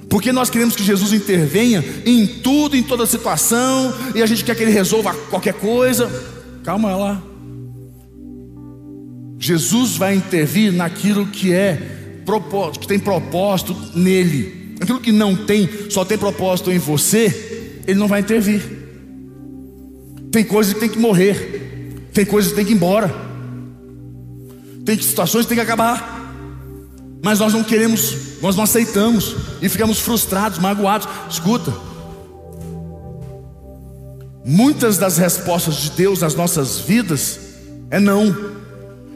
Porque 0.07 0.31
nós 0.31 0.51
queremos 0.51 0.75
que 0.75 0.83
Jesus 0.83 1.12
intervenha 1.12 1.83
em 2.05 2.27
tudo, 2.27 2.77
em 2.77 2.83
toda 2.83 3.03
situação, 3.07 3.91
e 4.13 4.22
a 4.22 4.27
gente 4.27 4.43
quer 4.43 4.55
que 4.55 4.62
ele 4.62 4.72
resolva 4.72 5.12
qualquer 5.31 5.55
coisa. 5.55 6.07
Calma 6.63 6.95
lá. 6.95 7.24
Jesus 9.39 9.98
vai 9.98 10.13
intervir 10.13 10.72
naquilo 10.72 11.25
que 11.25 11.51
é 11.51 12.22
que 12.79 12.88
tem 12.88 13.00
propósito 13.00 13.75
nele. 13.95 14.62
Aquilo 14.83 14.99
que 14.99 15.13
não 15.13 15.33
tem, 15.33 15.89
só 15.89 16.03
tem 16.03 16.17
propósito 16.17 16.69
em 16.69 16.77
você, 16.77 17.79
ele 17.87 17.97
não 17.97 18.07
vai 18.07 18.19
intervir. 18.19 18.61
Tem 20.29 20.43
coisas 20.43 20.73
que 20.73 20.79
tem 20.81 20.89
que 20.89 20.99
morrer. 20.99 22.09
Tem 22.13 22.25
coisas 22.25 22.51
que 22.51 22.57
tem 22.57 22.65
que 22.65 22.73
ir 22.73 22.75
embora. 22.75 23.09
Tem 24.83 25.01
situações 25.01 25.45
que 25.45 25.49
tem 25.49 25.55
que 25.55 25.63
acabar. 25.63 26.35
Mas 27.23 27.39
nós 27.39 27.53
não 27.53 27.63
queremos, 27.63 28.41
nós 28.41 28.57
não 28.57 28.65
aceitamos 28.65 29.37
e 29.61 29.69
ficamos 29.69 29.99
frustrados, 29.99 30.59
magoados. 30.59 31.07
Escuta. 31.29 31.73
Muitas 34.43 34.97
das 34.97 35.17
respostas 35.17 35.75
de 35.75 35.91
Deus 35.91 36.19
nas 36.19 36.35
nossas 36.35 36.79
vidas 36.79 37.39
é 37.89 38.01
não. 38.01 38.35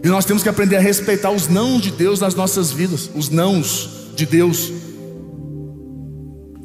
E 0.02 0.08
nós 0.08 0.24
temos 0.24 0.44
que 0.44 0.48
aprender 0.48 0.78
a 0.78 0.80
respeitar 0.80 1.30
os 1.30 1.50
não 1.50 1.78
de 1.78 1.92
Deus 1.92 2.22
nas 2.22 2.34
nossas 2.36 2.72
vidas, 2.72 3.10
os 3.14 3.28
nãos 3.28 3.90
de 4.16 4.26
Deus, 4.26 4.72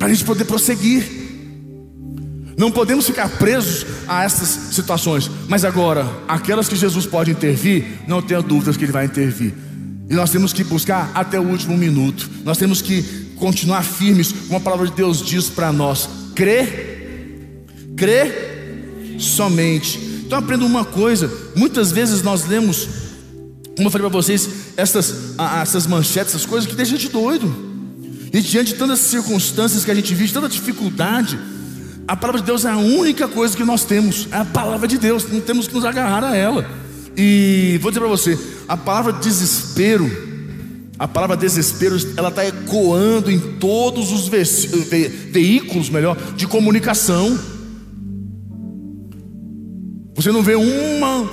para 0.03 0.11
a 0.11 0.15
gente 0.15 0.25
poder 0.25 0.45
prosseguir. 0.47 1.05
Não 2.59 2.73
podemos 2.73 3.07
ficar 3.07 3.29
presos 3.29 3.87
a 4.09 4.25
essas 4.25 4.75
situações. 4.75 5.31
Mas 5.47 5.65
agora, 5.65 6.05
aquelas 6.27 6.69
que 6.69 6.75
Jesus 6.75 7.07
pode 7.07 7.31
intervir, 7.31 8.01
não 8.09 8.21
tenha 8.21 8.43
dúvidas 8.43 8.77
que 8.77 8.85
Ele 8.85 8.91
vai 8.91 9.05
intervir. 9.05 9.55
E 10.11 10.15
nós 10.15 10.29
temos 10.29 10.53
que 10.53 10.65
buscar 10.65 11.13
até 11.15 11.39
o 11.39 11.45
último 11.45 11.79
minuto. 11.79 12.29
Nós 12.45 12.59
temos 12.59 12.83
que 12.83 13.01
continuar 13.37 13.85
firmes, 13.85 14.33
como 14.33 14.57
a 14.57 14.61
palavra 14.61 14.89
de 14.89 14.93
Deus 14.93 15.25
diz 15.25 15.49
para 15.49 15.73
nós: 15.73 16.09
crer, 16.35 17.65
crer 17.97 19.15
somente. 19.21 20.01
Então 20.27 20.37
aprenda 20.37 20.65
uma 20.65 20.85
coisa: 20.85 21.31
muitas 21.55 21.93
vezes 21.93 22.23
nós 22.23 22.45
lemos, 22.45 22.89
como 23.77 23.87
eu 23.87 23.91
falei 23.93 24.11
para 24.11 24.21
vocês, 24.21 24.49
essas, 24.77 25.37
essas 25.63 25.87
manchetes, 25.87 26.35
essas 26.35 26.45
coisas 26.45 26.69
que 26.69 26.75
deixam 26.75 26.97
a 26.97 26.99
gente 26.99 27.13
doido. 27.13 27.72
E 28.33 28.41
diante 28.41 28.73
de 28.73 28.79
tantas 28.79 29.01
circunstâncias 29.01 29.85
que 29.85 29.91
a 29.91 29.95
gente 29.95 30.15
vive, 30.15 30.33
tanta 30.33 30.49
dificuldade, 30.49 31.39
a 32.09 32.17
palavra 32.17 32.41
de 32.41 32.47
Deus 32.47 32.65
é 32.65 32.71
a 32.71 32.77
única 32.77 33.29
coisa 33.29 33.57
que 33.57 33.65
nós 33.65 33.85
temos, 33.85 34.27
é 34.33 34.37
a 34.37 34.45
palavra 34.45 34.89
de 34.89 34.99
Deus, 34.99 35.31
não 35.31 35.41
temos 35.41 35.69
que 35.69 35.75
nos 35.75 35.85
agarrar 35.85 36.25
a 36.25 36.35
ela. 36.35 36.69
E 37.17 37.79
vou 37.83 37.91
dizer 37.91 38.01
para 38.01 38.09
você, 38.09 38.39
a 38.67 38.77
palavra 38.77 39.13
desespero, 39.13 40.11
a 40.99 41.07
palavra 41.07 41.37
desespero, 41.37 41.97
ela 42.17 42.31
está 42.31 42.47
ecoando 42.47 43.31
em 43.31 43.39
todos 43.59 44.11
os 44.13 44.29
ve 44.29 44.43
ve 44.43 45.09
veículos, 45.09 45.91
melhor, 45.91 46.17
de 46.35 46.47
comunicação. 46.47 47.39
Você 50.15 50.33
não 50.33 50.43
vê 50.43 50.55
uma 50.55 51.29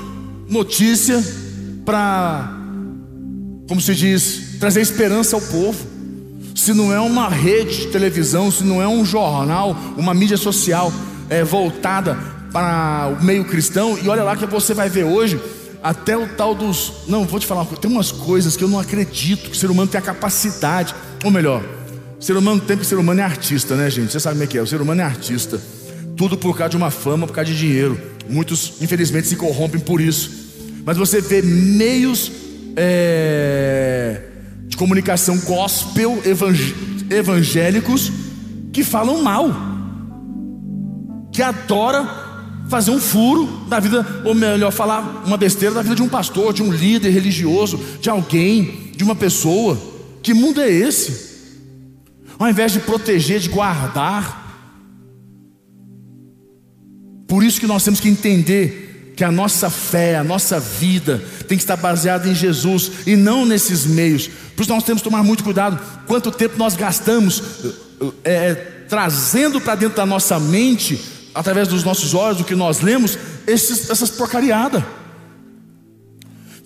notícia 0.50 1.24
para 1.86 2.60
como 3.70 3.80
se 3.80 3.94
diz, 3.94 4.58
trazer 4.60 4.82
esperança 4.82 5.36
ao 5.36 5.42
povo. 5.44 5.78
Se 6.60 6.74
não 6.74 6.94
é 6.94 7.00
uma 7.00 7.30
rede 7.30 7.78
de 7.78 7.88
televisão, 7.88 8.52
se 8.52 8.66
não 8.66 8.82
é 8.82 8.88
um 8.88 9.06
jornal, 9.06 9.74
uma 9.96 10.14
mídia 10.14 10.36
social 10.36 10.92
é, 11.30 11.42
voltada 11.42 12.20
para 12.52 13.16
o 13.18 13.24
meio 13.24 13.46
cristão, 13.46 13.98
e 13.98 14.10
olha 14.10 14.26
lá 14.26 14.36
que 14.36 14.46
você 14.46 14.74
vai 14.74 14.90
ver 14.90 15.06
hoje 15.06 15.40
até 15.82 16.18
o 16.18 16.28
tal 16.28 16.54
dos. 16.54 17.08
Não, 17.08 17.24
vou 17.24 17.40
te 17.40 17.48
falar, 17.48 17.64
tem 17.66 17.90
umas 17.90 18.12
coisas 18.12 18.58
que 18.58 18.64
eu 18.66 18.68
não 18.68 18.78
acredito 18.78 19.50
que 19.50 19.56
o 19.56 19.56
ser 19.56 19.72
humano 19.72 19.90
tem 19.90 20.00
a 20.00 20.02
capacidade, 20.02 20.94
ou 21.24 21.32
melhor, 21.32 21.64
o 22.20 22.22
ser 22.22 22.36
humano 22.36 22.60
tem 22.60 22.76
que 22.76 22.84
o 22.84 22.86
ser 22.86 22.98
humano 22.98 23.22
é 23.22 23.24
artista, 23.24 23.78
né, 23.78 23.90
gente? 23.90 24.12
Você 24.12 24.20
sabe 24.20 24.36
como 24.36 24.44
é 24.44 24.48
que 24.48 24.58
é? 24.58 24.62
O 24.62 24.68
ser 24.68 24.82
humano 24.82 25.00
é 25.00 25.06
artista. 25.06 25.62
Tudo 26.18 26.38
por 26.38 26.58
causa 26.58 26.72
de 26.72 26.76
uma 26.78 26.92
fama, 26.92 27.26
por 27.26 27.34
causa 27.34 27.50
de 27.50 27.58
dinheiro. 27.58 27.98
Muitos, 28.28 28.74
infelizmente, 28.82 29.30
se 29.30 29.38
corrompem 29.38 29.80
por 29.80 30.02
isso. 30.02 30.30
Mas 30.86 30.98
você 30.98 31.22
vê 31.22 31.42
meios 31.42 32.30
é, 32.76 34.24
de 34.70 34.78
comunicação 34.78 35.38
gospel 35.40 36.22
evangélicos 37.10 38.12
que 38.72 38.84
falam 38.84 39.22
mal, 39.22 39.52
que 41.34 41.42
adora 41.42 42.08
fazer 42.70 42.92
um 42.92 43.00
furo 43.00 43.66
da 43.68 43.80
vida, 43.80 44.06
ou 44.24 44.36
melhor, 44.36 44.72
falar 44.72 45.24
uma 45.26 45.36
besteira 45.36 45.74
da 45.74 45.82
vida 45.82 45.96
de 45.96 46.04
um 46.04 46.08
pastor, 46.08 46.54
de 46.54 46.62
um 46.62 46.72
líder 46.72 47.10
religioso, 47.10 47.80
de 48.00 48.10
alguém, 48.10 48.92
de 48.96 49.04
uma 49.04 49.16
pessoa. 49.16 49.78
Que 50.22 50.36
mundo 50.36 50.62
é 50.62 50.70
esse? 50.70 51.30
Ao 52.38 52.48
invés 52.48 52.72
de 52.72 52.80
proteger, 52.80 53.40
de 53.40 53.50
guardar. 53.50 54.48
Por 57.28 57.44
isso 57.44 57.60
que 57.60 57.68
nós 57.68 57.84
temos 57.84 58.00
que 58.00 58.08
entender 58.08 59.14
que 59.20 59.24
a 59.26 59.32
nossa 59.32 59.70
fé, 59.70 60.16
a 60.16 60.24
nossa 60.24 60.60
vida 60.60 61.22
tem 61.46 61.58
que 61.58 61.64
estar 61.64 61.76
baseada 61.76 62.30
em 62.30 62.34
Jesus 62.34 62.92
e 63.06 63.18
não 63.18 63.46
nesses 63.46 63.86
meios. 63.86 64.30
Por 64.60 64.64
isso 64.64 64.74
nós 64.74 64.84
temos 64.84 65.02
que 65.02 65.10
tomar 65.10 65.24
muito 65.24 65.42
cuidado. 65.42 65.80
Quanto 66.06 66.34
tempo 66.34 66.58
nós 66.58 66.76
gastamos 66.76 67.42
é, 68.26 68.54
trazendo 68.90 69.62
para 69.62 69.76
dentro 69.76 69.96
da 69.96 70.06
nossa 70.06 70.38
mente 70.38 71.00
através 71.34 71.70
dos 71.70 71.86
nossos 71.86 72.14
olhos, 72.14 72.40
do 72.40 72.44
que 72.44 72.56
nós 72.56 72.82
lemos, 72.82 73.18
esses, 73.48 73.90
essas 73.90 74.10
porcariadas. 74.10 74.84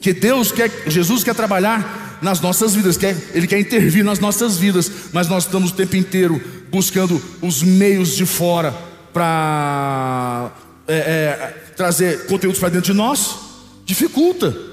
Que 0.02 0.12
Deus 0.12 0.52
quer, 0.52 0.72
Jesus 0.88 1.24
quer 1.24 1.36
trabalhar 1.36 2.18
nas 2.20 2.42
nossas 2.42 2.74
vidas, 2.74 2.98
quer, 2.98 3.16
Ele 3.32 3.46
quer 3.46 3.60
intervir 3.60 4.04
nas 4.04 4.18
nossas 4.18 4.58
vidas, 4.58 4.92
mas 5.12 5.28
nós 5.28 5.44
estamos 5.44 5.70
o 5.70 5.76
tempo 5.76 5.96
inteiro 5.96 6.42
buscando 6.72 7.22
os 7.44 7.62
meios 7.62 8.16
de 8.16 8.26
fora 8.26 8.74
para 9.14 10.52
é, 10.88 10.96
é, 10.96 11.36
trazer 11.78 12.26
conteúdos 12.26 12.60
para 12.60 12.70
dentro 12.70 12.92
de 12.92 12.98
nós, 12.98 13.36
dificulta. 13.86 14.73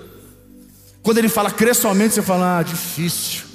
Quando 1.02 1.18
Ele 1.18 1.28
fala 1.28 1.50
crer 1.50 1.74
somente, 1.74 2.14
você 2.14 2.22
fala, 2.22 2.58
ah, 2.58 2.62
difícil 2.62 3.50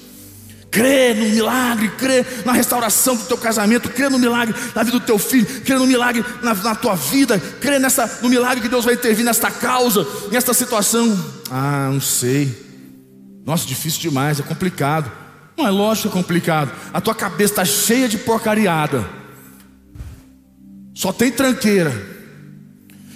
crê 0.76 1.14
no 1.14 1.24
milagre, 1.30 1.88
crê 1.96 2.22
na 2.44 2.52
restauração 2.52 3.16
do 3.16 3.24
teu 3.24 3.38
casamento, 3.38 3.88
crê 3.88 4.10
no 4.10 4.18
milagre 4.18 4.54
na 4.74 4.82
vida 4.82 4.98
do 4.98 5.06
teu 5.06 5.18
filho, 5.18 5.46
crê 5.62 5.74
no 5.76 5.86
milagre 5.86 6.22
na, 6.42 6.52
na 6.52 6.74
tua 6.74 6.94
vida, 6.94 7.38
crê 7.38 7.78
nessa, 7.78 8.18
no 8.20 8.28
milagre 8.28 8.60
que 8.60 8.68
Deus 8.68 8.84
vai 8.84 8.92
intervir 8.92 9.24
nesta 9.24 9.50
causa, 9.50 10.06
nesta 10.30 10.52
situação. 10.52 11.18
Ah, 11.50 11.88
não 11.90 12.00
sei. 12.00 12.54
Nossa, 13.46 13.66
difícil 13.66 14.02
demais, 14.02 14.38
é 14.38 14.42
complicado. 14.42 15.10
Não 15.56 15.66
é 15.66 15.70
lógico 15.70 16.10
que 16.10 16.18
é 16.18 16.20
complicado. 16.20 16.70
A 16.92 17.00
tua 17.00 17.14
cabeça 17.14 17.54
está 17.54 17.64
cheia 17.64 18.06
de 18.06 18.18
porcariada. 18.18 19.08
Só 20.94 21.10
tem 21.10 21.32
tranqueira. 21.32 21.90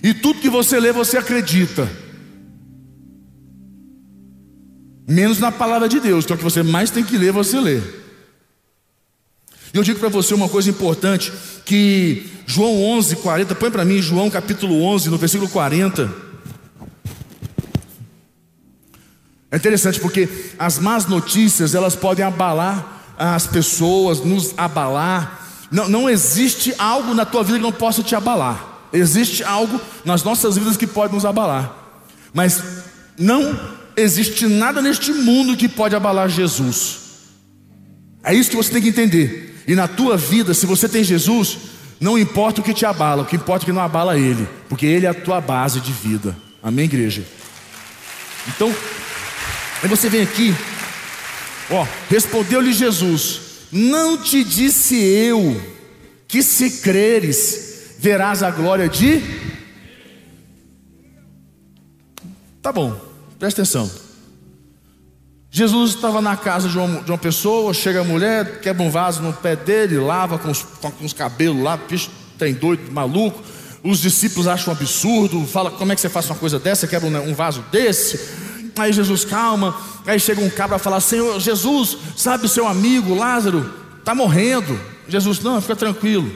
E 0.02 0.14
tudo 0.14 0.40
que 0.40 0.48
você 0.48 0.80
lê, 0.80 0.92
você 0.92 1.18
acredita. 1.18 1.86
Menos 5.10 5.40
na 5.40 5.50
palavra 5.50 5.88
de 5.88 5.98
Deus, 5.98 6.24
que 6.24 6.32
é 6.32 6.34
o 6.36 6.38
que 6.38 6.44
você 6.44 6.62
mais 6.62 6.90
tem 6.90 7.02
que 7.02 7.18
ler, 7.18 7.32
você 7.32 7.58
lê. 7.58 7.78
E 9.72 9.76
eu 9.76 9.82
digo 9.82 9.98
para 9.98 10.08
você 10.08 10.32
uma 10.32 10.48
coisa 10.48 10.70
importante, 10.70 11.32
que 11.64 12.30
João 12.46 12.82
11, 12.82 13.16
40, 13.16 13.54
põe 13.56 13.70
para 13.70 13.84
mim 13.84 14.00
João 14.00 14.30
capítulo 14.30 14.82
11, 14.82 15.10
no 15.10 15.18
versículo 15.18 15.50
40. 15.50 16.30
É 19.50 19.56
interessante 19.56 19.98
porque 19.98 20.28
as 20.56 20.78
más 20.78 21.06
notícias, 21.06 21.74
elas 21.74 21.96
podem 21.96 22.24
abalar 22.24 23.02
as 23.18 23.48
pessoas, 23.48 24.20
nos 24.20 24.54
abalar. 24.56 25.40
Não, 25.72 25.88
não 25.88 26.08
existe 26.08 26.72
algo 26.78 27.14
na 27.14 27.24
tua 27.24 27.42
vida 27.42 27.58
que 27.58 27.64
não 27.64 27.72
possa 27.72 28.02
te 28.02 28.14
abalar. 28.14 28.64
Existe 28.92 29.42
algo 29.42 29.80
nas 30.04 30.22
nossas 30.22 30.56
vidas 30.56 30.76
que 30.76 30.86
pode 30.86 31.12
nos 31.12 31.24
abalar. 31.24 31.76
Mas 32.32 32.62
não 33.18 33.79
existe 34.00 34.46
nada 34.46 34.80
neste 34.82 35.12
mundo 35.12 35.56
que 35.56 35.68
pode 35.68 35.94
abalar 35.94 36.28
Jesus. 36.28 36.98
É 38.22 38.34
isso 38.34 38.50
que 38.50 38.56
você 38.56 38.70
tem 38.70 38.82
que 38.82 38.88
entender. 38.88 39.62
E 39.66 39.74
na 39.74 39.88
tua 39.88 40.16
vida, 40.16 40.52
se 40.52 40.66
você 40.66 40.88
tem 40.88 41.04
Jesus, 41.04 41.58
não 42.00 42.18
importa 42.18 42.60
o 42.60 42.64
que 42.64 42.74
te 42.74 42.86
abala, 42.86 43.22
o 43.22 43.26
que 43.26 43.36
importa 43.36 43.64
é 43.64 43.66
que 43.66 43.72
não 43.72 43.82
abala 43.82 44.18
Ele, 44.18 44.48
porque 44.68 44.86
Ele 44.86 45.06
é 45.06 45.08
a 45.08 45.14
tua 45.14 45.40
base 45.40 45.80
de 45.80 45.92
vida. 45.92 46.36
Amém, 46.62 46.86
igreja? 46.86 47.24
Então, 48.48 48.74
aí 49.82 49.88
você 49.88 50.08
vem 50.08 50.22
aqui, 50.22 50.54
ó, 51.70 51.86
respondeu-lhe 52.08 52.72
Jesus: 52.72 53.40
Não 53.70 54.16
te 54.16 54.42
disse 54.42 54.96
eu 54.96 55.60
que 56.26 56.42
se 56.42 56.80
creres, 56.82 57.96
verás 57.98 58.42
a 58.42 58.50
glória 58.50 58.88
de. 58.88 59.22
Tá 62.62 62.72
bom. 62.72 63.09
Presta 63.40 63.62
atenção. 63.62 63.90
Jesus 65.50 65.94
estava 65.94 66.20
na 66.20 66.36
casa 66.36 66.68
de 66.68 66.78
uma, 66.78 67.00
de 67.00 67.10
uma, 67.10 67.18
pessoa, 67.18 67.72
chega 67.72 68.02
a 68.02 68.04
mulher, 68.04 68.60
quebra 68.60 68.82
um 68.82 68.90
vaso 68.90 69.22
no 69.22 69.32
pé 69.32 69.56
dele, 69.56 69.96
lava 69.96 70.38
com 70.38 70.50
os, 70.50 70.62
com 70.62 71.04
os 71.04 71.14
cabelos 71.14 71.60
lá, 71.60 71.76
bicho 71.76 72.10
tem 72.38 72.52
doido, 72.52 72.92
maluco. 72.92 73.42
Os 73.82 73.98
discípulos 73.98 74.46
acham 74.46 74.72
um 74.72 74.76
absurdo, 74.76 75.46
fala 75.46 75.70
como 75.70 75.90
é 75.90 75.94
que 75.94 76.02
você 76.02 76.08
faz 76.10 76.26
uma 76.26 76.36
coisa 76.36 76.58
dessa, 76.58 76.86
quebra 76.86 77.08
um, 77.08 77.30
um 77.30 77.34
vaso 77.34 77.64
desse. 77.72 78.20
Aí 78.76 78.92
Jesus 78.92 79.24
calma, 79.24 79.74
aí 80.06 80.20
chega 80.20 80.42
um 80.42 80.50
cabra 80.50 80.76
e 80.76 80.80
fala: 80.80 81.00
Senhor 81.00 81.40
Jesus, 81.40 81.96
sabe 82.16 82.46
seu 82.46 82.66
amigo 82.68 83.14
Lázaro 83.14 83.72
está 83.98 84.14
morrendo. 84.14 84.78
Jesus, 85.08 85.40
não, 85.40 85.60
fica 85.62 85.74
tranquilo. 85.74 86.30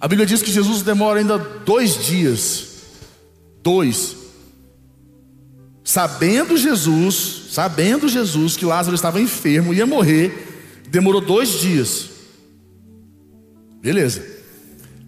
A 0.00 0.06
Bíblia 0.06 0.24
diz 0.24 0.40
que 0.40 0.52
Jesus 0.52 0.82
demora 0.82 1.18
ainda 1.18 1.36
dois 1.36 2.06
dias. 2.06 2.68
Dois 3.62 4.21
Sabendo 5.84 6.56
Jesus, 6.56 7.46
sabendo 7.50 8.08
Jesus 8.08 8.56
que 8.56 8.64
Lázaro 8.64 8.94
estava 8.94 9.20
enfermo, 9.20 9.74
ia 9.74 9.86
morrer, 9.86 10.82
demorou 10.88 11.20
dois 11.20 11.60
dias. 11.60 12.10
Beleza. 13.82 14.22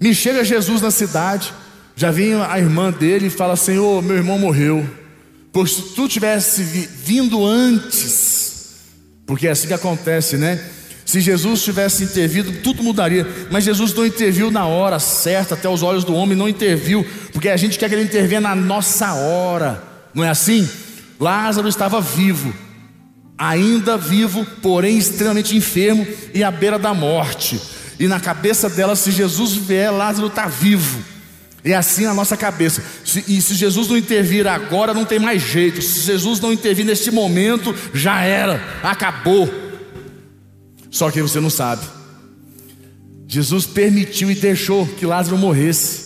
Me 0.01 0.15
chega 0.15 0.45
Jesus 0.45 0.83
na 0.83 0.91
cidade, 0.91 1.55
já 1.95 2.11
vem 2.11 2.35
a 2.35 2.59
irmã 2.59 2.91
dele 2.91 3.29
e 3.29 3.31
fala: 3.31 3.55
Senhor, 3.57 4.03
meu 4.03 4.17
irmão 4.17 4.39
morreu. 4.39 4.89
Pois 5.53 5.71
se 5.71 5.83
tu 5.95 6.09
tivesse 6.09 6.63
vindo 6.63 7.47
antes, 7.47 8.81
porque 9.25 9.47
é 9.47 9.53
assim 9.53 9.69
que 9.69 9.75
acontece, 9.75 10.37
né? 10.37 10.61
Se 11.07 11.21
Jesus 11.21 11.63
tivesse 11.63 12.03
intervido, 12.03 12.61
tudo 12.61 12.83
mudaria. 12.83 13.25
Mas 13.51 13.63
Jesus 13.63 13.95
não 13.95 14.05
interviu 14.05 14.51
na 14.51 14.67
hora 14.67 14.99
certa, 14.99 15.55
até 15.55 15.69
os 15.69 15.83
olhos 15.83 16.03
do 16.03 16.15
homem 16.15 16.37
não 16.37 16.49
interviu, 16.49 17.07
porque 17.33 17.49
a 17.49 17.57
gente 17.57 17.79
quer 17.79 17.89
que 17.89 17.95
ele 17.95 18.03
intervenha 18.03 18.41
na 18.41 18.57
nossa 18.57 19.13
hora. 19.15 19.94
Não 20.15 20.23
é 20.25 20.29
assim? 20.29 20.69
Lázaro 21.19 21.69
estava 21.69 22.01
vivo, 22.01 22.55
ainda 23.37 23.97
vivo, 23.97 24.47
porém 24.63 24.99
extremamente 24.99 25.57
enfermo 25.57 26.07
e 26.33 26.45
à 26.45 26.51
beira 26.51 26.79
da 26.79 26.95
morte. 26.95 27.61
E 27.99 28.07
na 28.07 28.21
cabeça 28.21 28.69
dela, 28.69 28.97
se 28.97 29.11
Jesus 29.11 29.55
vier, 29.55 29.91
Lázaro 29.91 30.27
está 30.27 30.47
vivo. 30.47 31.03
É 31.65 31.75
assim 31.75 32.05
a 32.05 32.13
nossa 32.13 32.37
cabeça. 32.37 32.83
E 33.27 33.41
se 33.41 33.55
Jesus 33.55 33.89
não 33.89 33.97
intervir 33.97 34.47
agora, 34.47 34.93
não 34.93 35.05
tem 35.05 35.19
mais 35.19 35.43
jeito. 35.43 35.81
Se 35.81 36.01
Jesus 36.01 36.39
não 36.39 36.53
intervir 36.53 36.85
neste 36.85 37.11
momento, 37.11 37.75
já 37.95 38.21
era, 38.23 38.63
acabou. 38.83 39.49
Só 40.91 41.11
que 41.11 41.23
você 41.23 41.41
não 41.41 41.49
sabe. 41.49 41.83
Jesus 43.27 43.65
permitiu 43.65 44.31
e 44.31 44.35
deixou 44.35 44.87
que 44.87 45.07
Lázaro 45.07 45.39
morresse. 45.39 46.05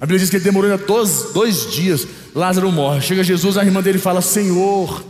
A 0.00 0.06
Bíblia 0.06 0.20
diz 0.20 0.30
que 0.30 0.36
ele 0.36 0.44
demorou 0.44 0.70
ainda 0.70 0.86
dois, 0.86 1.32
dois 1.34 1.70
dias. 1.72 2.06
Lázaro 2.36 2.70
morre. 2.70 3.00
Chega 3.00 3.24
Jesus, 3.24 3.56
a 3.56 3.64
irmã 3.64 3.82
dele 3.82 3.96
fala: 3.96 4.20
Senhor, 4.20 5.02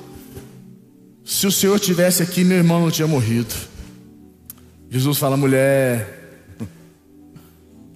se 1.24 1.44
o 1.44 1.50
Senhor 1.50 1.80
tivesse 1.80 2.22
aqui, 2.22 2.44
meu 2.44 2.56
irmão 2.56 2.80
não 2.80 2.90
tinha 2.90 3.08
morrido. 3.08 3.52
Jesus 4.88 5.18
fala: 5.18 5.36
mulher, 5.36 6.38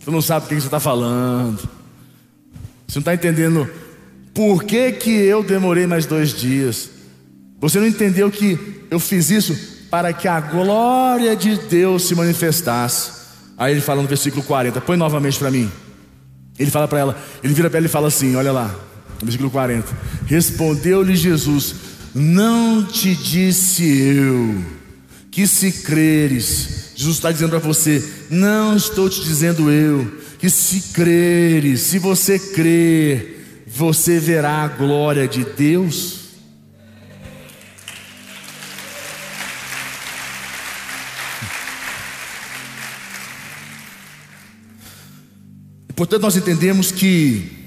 tu 0.04 0.10
não 0.10 0.20
sabe 0.20 0.46
o 0.46 0.48
que 0.48 0.56
você 0.56 0.66
está 0.66 0.80
falando. 0.80 1.60
Você 2.88 2.98
não 2.98 3.02
está 3.02 3.14
entendendo 3.14 3.70
por 4.34 4.64
que, 4.64 4.90
que 4.90 5.10
eu 5.10 5.44
demorei 5.44 5.86
mais 5.86 6.06
dois 6.06 6.34
dias. 6.34 6.90
Você 7.60 7.78
não 7.78 7.86
entendeu 7.86 8.32
que 8.32 8.58
eu 8.90 8.98
fiz 8.98 9.30
isso 9.30 9.56
para 9.88 10.12
que 10.12 10.26
a 10.26 10.40
glória 10.40 11.36
de 11.36 11.56
Deus 11.56 12.02
se 12.02 12.16
manifestasse. 12.16 13.12
Aí 13.56 13.74
ele 13.74 13.80
fala 13.80 14.02
no 14.02 14.08
versículo 14.08 14.42
40, 14.42 14.80
põe 14.80 14.96
novamente 14.96 15.38
para 15.38 15.52
mim. 15.52 15.70
Ele 16.58 16.70
fala 16.70 16.88
para 16.88 16.98
ela, 16.98 17.22
ele 17.44 17.54
vira 17.54 17.70
para 17.70 17.78
ela 17.78 17.86
e 17.86 17.88
fala 17.90 18.08
assim: 18.08 18.34
Olha 18.34 18.50
lá, 18.50 18.74
versículo 19.22 19.50
40. 19.50 19.86
Respondeu-lhe 20.26 21.14
Jesus: 21.14 21.74
Não 22.14 22.84
te 22.84 23.14
disse 23.14 23.84
eu 23.84 24.64
que 25.30 25.46
se 25.46 25.70
creres, 25.84 26.92
Jesus 26.96 27.16
está 27.16 27.30
dizendo 27.30 27.50
para 27.50 27.60
você, 27.60 28.02
não 28.28 28.76
estou 28.76 29.08
te 29.08 29.22
dizendo 29.22 29.70
eu, 29.70 30.20
que 30.38 30.50
se 30.50 30.92
creres, 30.92 31.82
se 31.82 31.98
você 31.98 32.38
crer, 32.38 33.64
você 33.66 34.18
verá 34.18 34.64
a 34.64 34.68
glória 34.68 35.28
de 35.28 35.44
Deus. 35.44 36.18
Portanto, 45.94 46.22
nós 46.22 46.36
entendemos 46.36 46.90
que 46.90 47.59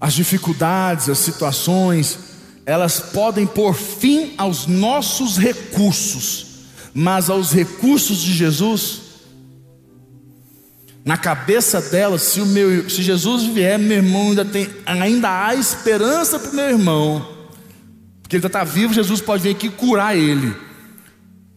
as 0.00 0.14
dificuldades, 0.14 1.08
as 1.08 1.18
situações, 1.18 2.18
elas 2.64 3.00
podem 3.00 3.46
pôr 3.46 3.74
fim 3.74 4.34
aos 4.36 4.66
nossos 4.66 5.38
recursos, 5.38 6.46
mas 6.94 7.30
aos 7.30 7.52
recursos 7.52 8.18
de 8.18 8.32
Jesus, 8.32 9.00
na 11.04 11.16
cabeça 11.16 11.80
dela, 11.80 12.18
se, 12.18 12.40
o 12.40 12.46
meu, 12.46 12.88
se 12.88 13.02
Jesus 13.02 13.44
vier, 13.44 13.78
meu 13.78 13.96
irmão 13.96 14.28
ainda 14.28 14.44
tem, 14.44 14.68
ainda 14.84 15.46
há 15.46 15.54
esperança 15.54 16.38
para 16.38 16.50
o 16.50 16.54
meu 16.54 16.68
irmão, 16.68 17.26
porque 18.20 18.36
ele 18.36 18.46
está 18.46 18.62
vivo, 18.62 18.92
Jesus 18.92 19.20
pode 19.20 19.42
vir 19.42 19.50
aqui 19.50 19.70
curar 19.70 20.16
ele. 20.16 20.54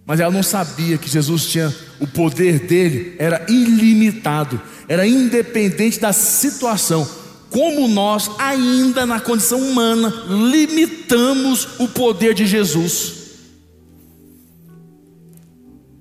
Mas 0.06 0.20
ela 0.20 0.32
não 0.32 0.42
sabia 0.42 0.98
que 0.98 1.10
Jesus 1.10 1.46
tinha 1.46 1.74
o 2.00 2.08
poder 2.08 2.60
dele 2.60 3.16
era 3.20 3.46
ilimitado, 3.48 4.60
era 4.88 5.06
independente 5.06 6.00
da 6.00 6.12
situação. 6.12 7.21
Como 7.52 7.88
nós 7.90 8.32
ainda 8.40 9.06
na 9.06 9.20
condição 9.20 9.60
humana 9.60 10.10
limitamos 10.28 11.68
o 11.80 11.88
poder 11.88 12.34
de 12.34 12.48
Jesus. 12.48 13.14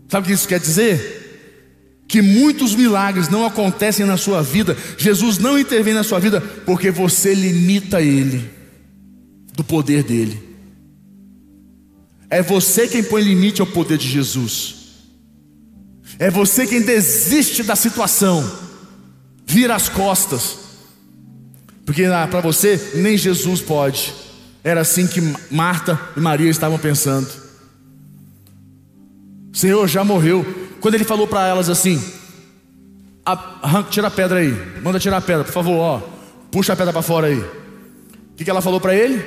Sabe 0.08 0.24
o 0.24 0.28
que 0.28 0.34
isso 0.34 0.46
quer 0.46 0.60
dizer? 0.60 1.18
Que 2.06 2.22
muitos 2.22 2.74
milagres 2.74 3.28
não 3.28 3.44
acontecem 3.44 4.06
na 4.06 4.16
sua 4.16 4.42
vida, 4.42 4.76
Jesus 4.96 5.38
não 5.38 5.58
intervém 5.58 5.92
na 5.92 6.04
sua 6.04 6.20
vida 6.20 6.40
porque 6.40 6.90
você 6.90 7.34
limita 7.34 8.00
ele 8.00 8.48
do 9.54 9.64
poder 9.64 10.04
dele. 10.04 10.40
É 12.30 12.40
você 12.42 12.86
quem 12.86 13.02
põe 13.02 13.22
limite 13.22 13.60
ao 13.60 13.66
poder 13.66 13.98
de 13.98 14.08
Jesus. 14.08 14.76
É 16.16 16.30
você 16.30 16.64
quem 16.64 16.80
desiste 16.80 17.64
da 17.64 17.74
situação, 17.74 18.48
vira 19.44 19.74
as 19.74 19.88
costas, 19.88 20.69
porque 21.90 22.04
ah, 22.04 22.28
para 22.30 22.40
você 22.40 22.92
nem 22.94 23.18
Jesus 23.18 23.60
pode. 23.60 24.14
Era 24.62 24.82
assim 24.82 25.08
que 25.08 25.20
Marta 25.52 26.00
e 26.16 26.20
Maria 26.20 26.48
estavam 26.48 26.78
pensando. 26.78 27.28
O 29.52 29.56
Senhor 29.56 29.88
já 29.88 30.04
morreu. 30.04 30.46
Quando 30.80 30.94
ele 30.94 31.02
falou 31.02 31.26
para 31.26 31.48
elas 31.48 31.68
assim: 31.68 32.00
arranca, 33.24 33.90
tira 33.90 34.06
a 34.06 34.10
pedra 34.10 34.38
aí, 34.38 34.52
manda 34.80 35.00
tirar 35.00 35.16
a 35.16 35.20
pedra, 35.20 35.42
por 35.42 35.52
favor, 35.52 35.78
ó, 35.78 35.98
puxa 36.52 36.74
a 36.74 36.76
pedra 36.76 36.92
para 36.92 37.02
fora 37.02 37.26
aí. 37.26 37.40
O 37.40 38.36
que, 38.36 38.44
que 38.44 38.50
ela 38.50 38.62
falou 38.62 38.80
para 38.80 38.94
ele? 38.94 39.20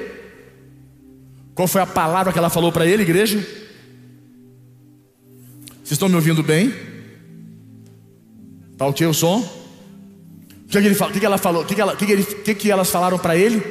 Qual 1.53 1.67
foi 1.67 1.81
a 1.81 1.85
palavra 1.85 2.31
que 2.31 2.39
ela 2.39 2.49
falou 2.49 2.71
para 2.71 2.85
ele, 2.85 3.03
igreja? 3.03 3.39
Vocês 5.83 5.91
estão 5.91 6.07
me 6.07 6.15
ouvindo 6.15 6.41
bem? 6.41 6.73
Está 8.71 8.87
ok 8.87 9.05
o 9.05 9.13
som? 9.13 9.62
Que, 10.73 10.79
é 10.79 10.81
que, 10.81 10.87
ele, 10.87 10.95
o 10.95 11.11
que, 11.11 11.19
que 11.19 11.25
ela 11.25 11.37
falou? 11.37 11.61
O 11.61 11.65
que, 11.65 11.75
que, 11.75 11.83
que, 11.83 12.05
que, 12.05 12.35
que, 12.35 12.55
que 12.55 12.71
elas 12.71 12.89
falaram 12.89 13.19
para 13.19 13.37
ele? 13.37 13.63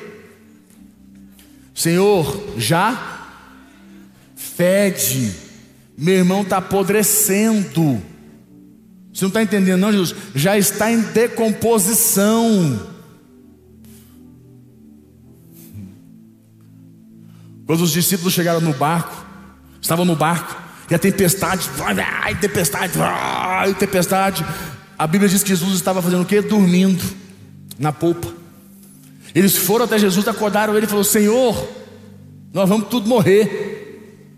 Senhor, 1.75 2.55
já 2.57 3.19
fede, 4.37 5.33
meu 5.99 6.15
irmão 6.15 6.43
está 6.43 6.59
apodrecendo. 6.59 8.01
Você 9.13 9.25
não 9.25 9.29
está 9.29 9.43
entendendo, 9.43 9.81
não, 9.81 9.91
Jesus? 9.91 10.15
Já 10.33 10.57
está 10.57 10.93
em 10.93 11.01
decomposição. 11.01 12.89
Quando 17.67 17.81
os 17.81 17.91
discípulos 17.91 18.33
chegaram 18.33 18.61
no 18.61 18.75
barco, 18.75 19.27
estavam 19.81 20.05
no 20.05 20.15
barco, 20.15 20.63
e 20.89 20.95
a 20.95 20.99
tempestade, 21.01 21.69
ai, 22.23 22.37
tempestade, 22.37 22.93
ai, 23.01 23.75
tempestade. 23.75 24.45
A 25.03 25.07
Bíblia 25.09 25.29
diz 25.29 25.43
que 25.43 25.49
Jesus 25.49 25.75
estava 25.75 26.01
fazendo 26.01 26.23
o 26.23 26.25
quê? 26.25 26.41
Dormindo 26.41 27.03
na 27.77 27.93
polpa. 27.93 28.33
Eles 29.35 29.57
foram 29.57 29.85
até 29.85 29.99
Jesus, 29.99 30.29
acordaram 30.29 30.77
ele 30.77 30.87
e 30.87 30.89
falou: 30.89 31.03
Senhor, 31.03 31.69
nós 32.53 32.69
vamos 32.69 32.87
tudo 32.87 33.09
morrer. 33.09 34.31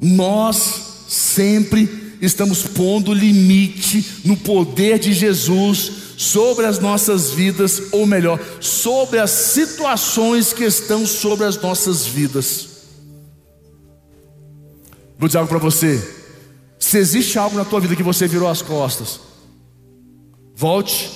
Nós 0.00 1.04
sempre 1.08 2.16
estamos 2.22 2.62
pondo 2.62 3.12
limite 3.12 4.22
no 4.24 4.36
poder 4.36 5.00
de 5.00 5.12
Jesus 5.12 5.90
sobre 6.16 6.64
as 6.64 6.78
nossas 6.78 7.32
vidas, 7.32 7.90
ou 7.90 8.06
melhor, 8.06 8.38
sobre 8.60 9.18
as 9.18 9.32
situações 9.32 10.52
que 10.52 10.62
estão 10.62 11.04
sobre 11.04 11.44
as 11.44 11.60
nossas 11.60 12.06
vidas. 12.06 12.68
Vou 15.18 15.26
dizer 15.26 15.38
algo 15.38 15.48
para 15.48 15.58
você. 15.58 16.17
Se 16.78 16.98
existe 16.98 17.38
algo 17.38 17.56
na 17.56 17.64
tua 17.64 17.80
vida 17.80 17.96
que 17.96 18.02
você 18.02 18.26
virou 18.26 18.48
as 18.48 18.62
costas, 18.62 19.20
volte, 20.54 21.10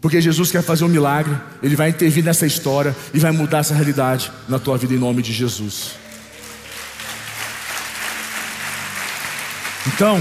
porque 0.00 0.20
Jesus 0.20 0.50
quer 0.50 0.62
fazer 0.62 0.84
um 0.84 0.88
milagre, 0.88 1.36
Ele 1.62 1.76
vai 1.76 1.90
intervir 1.90 2.24
nessa 2.24 2.46
história 2.46 2.94
e 3.12 3.18
vai 3.18 3.32
mudar 3.32 3.58
essa 3.58 3.74
realidade 3.74 4.30
na 4.48 4.58
tua 4.58 4.76
vida 4.76 4.94
em 4.94 4.98
nome 4.98 5.22
de 5.22 5.32
Jesus. 5.32 5.92
Então, 9.86 10.18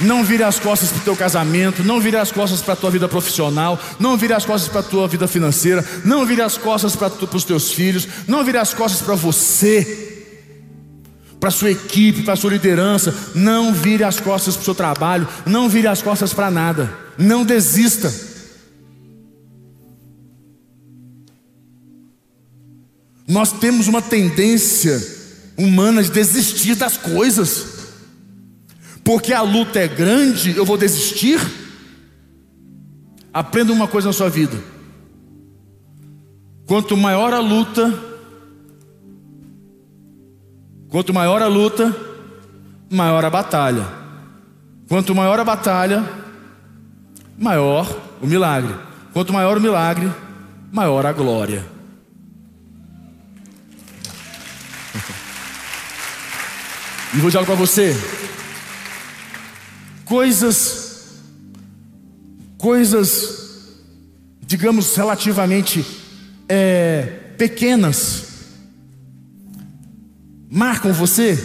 não 0.00 0.24
vire 0.24 0.42
as 0.42 0.58
costas 0.58 0.90
para 0.90 0.98
o 0.98 1.04
teu 1.04 1.16
casamento, 1.16 1.84
não 1.84 2.00
vire 2.00 2.16
as 2.16 2.32
costas 2.32 2.60
para 2.60 2.74
a 2.74 2.76
tua 2.76 2.90
vida 2.90 3.08
profissional, 3.08 3.78
não 3.98 4.16
vire 4.16 4.32
as 4.32 4.44
costas 4.44 4.68
para 4.68 4.80
a 4.80 4.84
tua 4.84 5.06
vida 5.06 5.28
financeira, 5.28 5.84
não 6.04 6.26
vire 6.26 6.42
as 6.42 6.58
costas 6.58 6.96
para, 6.96 7.08
os 7.08 7.44
teus 7.44 7.72
filhos, 7.72 8.08
não 8.26 8.44
vire 8.44 8.58
as 8.58 8.74
costas 8.74 9.00
para 9.00 9.14
você, 9.14 10.11
para 11.42 11.50
sua 11.50 11.72
equipe, 11.72 12.22
para 12.22 12.36
sua 12.36 12.52
liderança, 12.52 13.12
não 13.34 13.74
vire 13.74 14.04
as 14.04 14.20
costas 14.20 14.54
para 14.54 14.62
o 14.62 14.64
seu 14.64 14.76
trabalho, 14.76 15.26
não 15.44 15.68
vire 15.68 15.88
as 15.88 16.00
costas 16.00 16.32
para 16.32 16.52
nada, 16.52 16.96
não 17.18 17.44
desista. 17.44 18.14
Nós 23.26 23.50
temos 23.50 23.88
uma 23.88 24.00
tendência 24.00 25.04
humana 25.58 26.00
de 26.00 26.12
desistir 26.12 26.76
das 26.76 26.96
coisas 26.96 27.72
porque 29.02 29.32
a 29.32 29.42
luta 29.42 29.80
é 29.80 29.88
grande, 29.88 30.56
eu 30.56 30.64
vou 30.64 30.78
desistir? 30.78 31.40
Aprenda 33.34 33.72
uma 33.72 33.88
coisa 33.88 34.10
na 34.10 34.12
sua 34.12 34.30
vida: 34.30 34.62
quanto 36.66 36.96
maior 36.96 37.32
a 37.32 37.40
luta, 37.40 38.11
quanto 40.92 41.14
maior 41.14 41.40
a 41.40 41.46
luta, 41.46 41.96
maior 42.90 43.24
a 43.24 43.30
batalha. 43.30 43.88
Quanto 44.86 45.14
maior 45.14 45.40
a 45.40 45.44
batalha, 45.44 46.04
maior 47.38 47.88
o 48.20 48.26
milagre. 48.26 48.74
Quanto 49.14 49.32
maior 49.32 49.56
o 49.56 49.60
milagre, 49.60 50.12
maior 50.70 51.06
a 51.06 51.12
glória. 51.12 51.64
E 57.14 57.16
vou 57.16 57.30
dizer 57.30 57.44
para 57.46 57.54
você: 57.54 57.96
coisas, 60.04 61.22
coisas, 62.58 63.78
digamos, 64.42 64.94
relativamente 64.94 65.86
é, 66.46 67.02
pequenas, 67.38 68.31
marcam 70.54 70.92
você, 70.92 71.38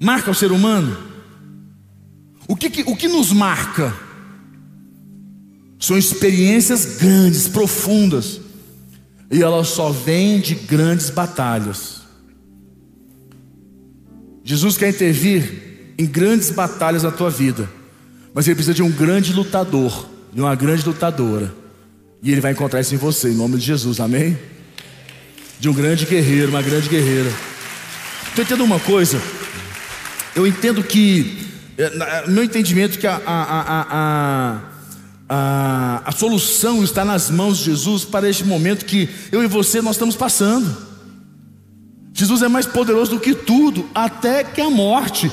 marca 0.00 0.30
o 0.30 0.34
ser 0.34 0.52
humano. 0.52 0.96
O 2.46 2.54
que, 2.54 2.82
o 2.82 2.94
que 2.94 3.08
nos 3.08 3.32
marca? 3.32 3.92
São 5.80 5.98
experiências 5.98 6.98
grandes, 6.98 7.48
profundas, 7.48 8.40
e 9.28 9.42
elas 9.42 9.66
só 9.66 9.90
vêm 9.90 10.38
de 10.38 10.54
grandes 10.54 11.10
batalhas. 11.10 12.02
Jesus 14.44 14.76
quer 14.76 14.90
intervir 14.90 15.94
em 15.98 16.06
grandes 16.06 16.52
batalhas 16.52 17.02
na 17.02 17.10
tua 17.10 17.30
vida, 17.30 17.68
mas 18.32 18.46
ele 18.46 18.54
precisa 18.54 18.74
de 18.74 18.82
um 18.82 18.92
grande 18.92 19.32
lutador, 19.32 20.08
de 20.32 20.40
uma 20.40 20.54
grande 20.54 20.86
lutadora, 20.86 21.52
e 22.22 22.30
ele 22.30 22.40
vai 22.40 22.52
encontrar 22.52 22.80
isso 22.80 22.94
em 22.94 22.98
você, 22.98 23.30
em 23.30 23.34
nome 23.34 23.58
de 23.58 23.64
Jesus, 23.64 23.98
amém? 23.98 24.38
De 25.58 25.68
um 25.68 25.74
grande 25.74 26.06
guerreiro, 26.06 26.50
uma 26.50 26.62
grande 26.62 26.88
guerreira. 26.88 27.32
Estou 28.32 28.44
entendendo 28.44 28.64
uma 28.64 28.80
coisa? 28.80 29.20
Eu 30.34 30.46
entendo 30.46 30.82
que, 30.82 31.36
é, 31.76 32.26
meu 32.28 32.42
entendimento 32.42 32.98
que 32.98 33.06
a, 33.06 33.20
a, 33.26 33.82
a, 33.92 34.60
a, 35.28 36.02
a 36.06 36.12
solução 36.12 36.82
está 36.82 37.04
nas 37.04 37.28
mãos 37.28 37.58
de 37.58 37.64
Jesus 37.64 38.06
para 38.06 38.30
este 38.30 38.42
momento 38.42 38.86
que 38.86 39.06
eu 39.30 39.44
e 39.44 39.46
você 39.46 39.82
nós 39.82 39.96
estamos 39.96 40.16
passando. 40.16 40.74
Jesus 42.14 42.40
é 42.40 42.48
mais 42.48 42.64
poderoso 42.64 43.10
do 43.10 43.20
que 43.20 43.34
tudo, 43.34 43.86
até 43.94 44.42
que 44.42 44.62
a 44.62 44.70
morte. 44.70 45.30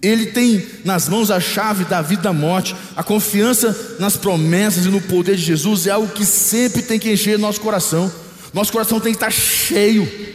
Ele 0.00 0.24
tem 0.24 0.66
nas 0.86 1.06
mãos 1.06 1.30
a 1.30 1.38
chave 1.38 1.84
da 1.84 2.00
vida 2.00 2.22
e 2.22 2.24
da 2.24 2.32
morte. 2.32 2.74
A 2.96 3.02
confiança 3.02 3.96
nas 4.00 4.16
promessas 4.16 4.86
e 4.86 4.88
no 4.88 5.02
poder 5.02 5.36
de 5.36 5.42
Jesus 5.42 5.86
é 5.86 5.90
algo 5.90 6.08
que 6.08 6.24
sempre 6.24 6.80
tem 6.80 6.98
que 6.98 7.12
encher 7.12 7.38
nosso 7.38 7.60
coração. 7.60 8.10
Nosso 8.54 8.72
coração 8.72 8.98
tem 9.00 9.12
que 9.12 9.18
estar 9.18 9.30
cheio 9.30 10.34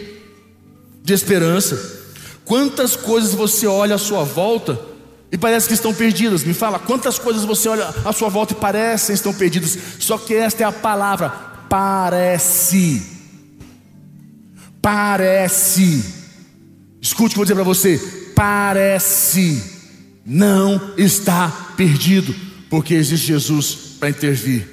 de 1.10 1.14
esperança. 1.14 2.00
Quantas 2.46 2.96
coisas 2.96 3.34
você 3.34 3.68
olha 3.68 3.96
à 3.96 3.98
sua 3.98 4.24
volta 4.24 4.80
e 5.32 5.38
parece 5.38 5.68
que 5.68 5.74
estão 5.74 5.94
perdidas? 5.94 6.44
Me 6.44 6.54
fala, 6.54 6.80
quantas 6.80 7.20
coisas 7.20 7.46
você 7.46 7.68
olha 7.70 7.88
à 8.06 8.14
sua 8.14 8.30
volta 8.30 8.54
e 8.54 8.56
parecem 8.56 9.14
estão 9.14 9.34
perdidas? 9.34 9.78
Só 10.00 10.18
que 10.18 10.34
esta 10.34 10.64
é 10.64 10.66
a 10.66 10.72
palavra: 10.72 11.30
parece. 11.70 13.02
Parece. 14.82 16.04
Escute 17.02 17.28
o 17.28 17.30
que 17.30 17.34
eu 17.34 17.38
vou 17.38 17.46
dizer 17.46 17.56
para 17.56 17.64
você 17.64 18.20
parece 18.36 19.62
não 20.26 20.94
está 20.96 21.74
perdido, 21.76 22.34
porque 22.70 22.94
existe 22.94 23.28
Jesus 23.28 23.76
para 24.00 24.10
intervir. 24.10 24.66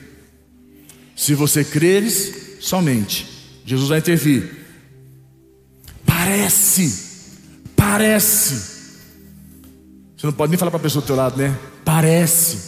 Se 1.16 1.34
você 1.34 1.64
creres 1.64 2.58
somente, 2.60 3.26
Jesus 3.64 3.88
vai 3.88 3.98
intervir. 3.98 4.65
Parece, 6.26 7.04
parece. 7.76 8.54
Você 10.16 10.26
não 10.26 10.32
pode 10.32 10.50
nem 10.50 10.58
falar 10.58 10.72
para 10.72 10.80
a 10.80 10.82
pessoa 10.82 11.00
do 11.00 11.06
teu 11.06 11.14
lado, 11.14 11.36
né? 11.36 11.56
Parece. 11.84 12.58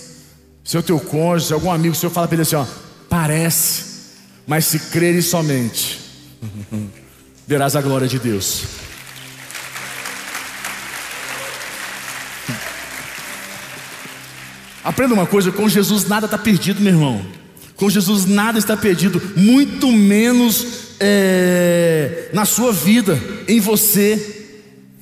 Se 0.63 0.77
é 0.77 0.81
o 0.81 0.83
teu 0.83 1.01
cônjuge, 1.01 1.53
algum 1.53 1.69
amigo, 1.69 1.93
se 1.93 2.07
eu 2.07 2.11
falar 2.11 2.29
para 2.29 2.37
ele 2.37 2.43
assim, 2.43 2.55
ó, 2.55 2.65
parece. 3.11 3.85
Mas 4.47 4.65
se 4.65 4.79
creres 4.79 5.27
somente, 5.27 5.99
verás 7.49 7.75
a 7.75 7.83
glória 7.83 8.07
de 8.07 8.21
Deus. 8.21 8.63
Aprenda 14.85 15.15
uma 15.15 15.27
coisa: 15.27 15.51
com 15.51 15.69
Jesus 15.69 16.07
nada 16.07 16.27
está 16.27 16.39
perdido, 16.39 16.81
meu 16.81 16.93
irmão. 16.93 17.27
Com 17.75 17.91
Jesus 17.91 18.25
nada 18.25 18.57
está 18.57 18.77
perdido, 18.77 19.21
muito 19.35 19.91
menos 19.91 20.88
é, 21.01 22.31
na 22.33 22.45
sua 22.45 22.73
vida, 22.73 23.19
em 23.47 23.61
você. 23.61 24.37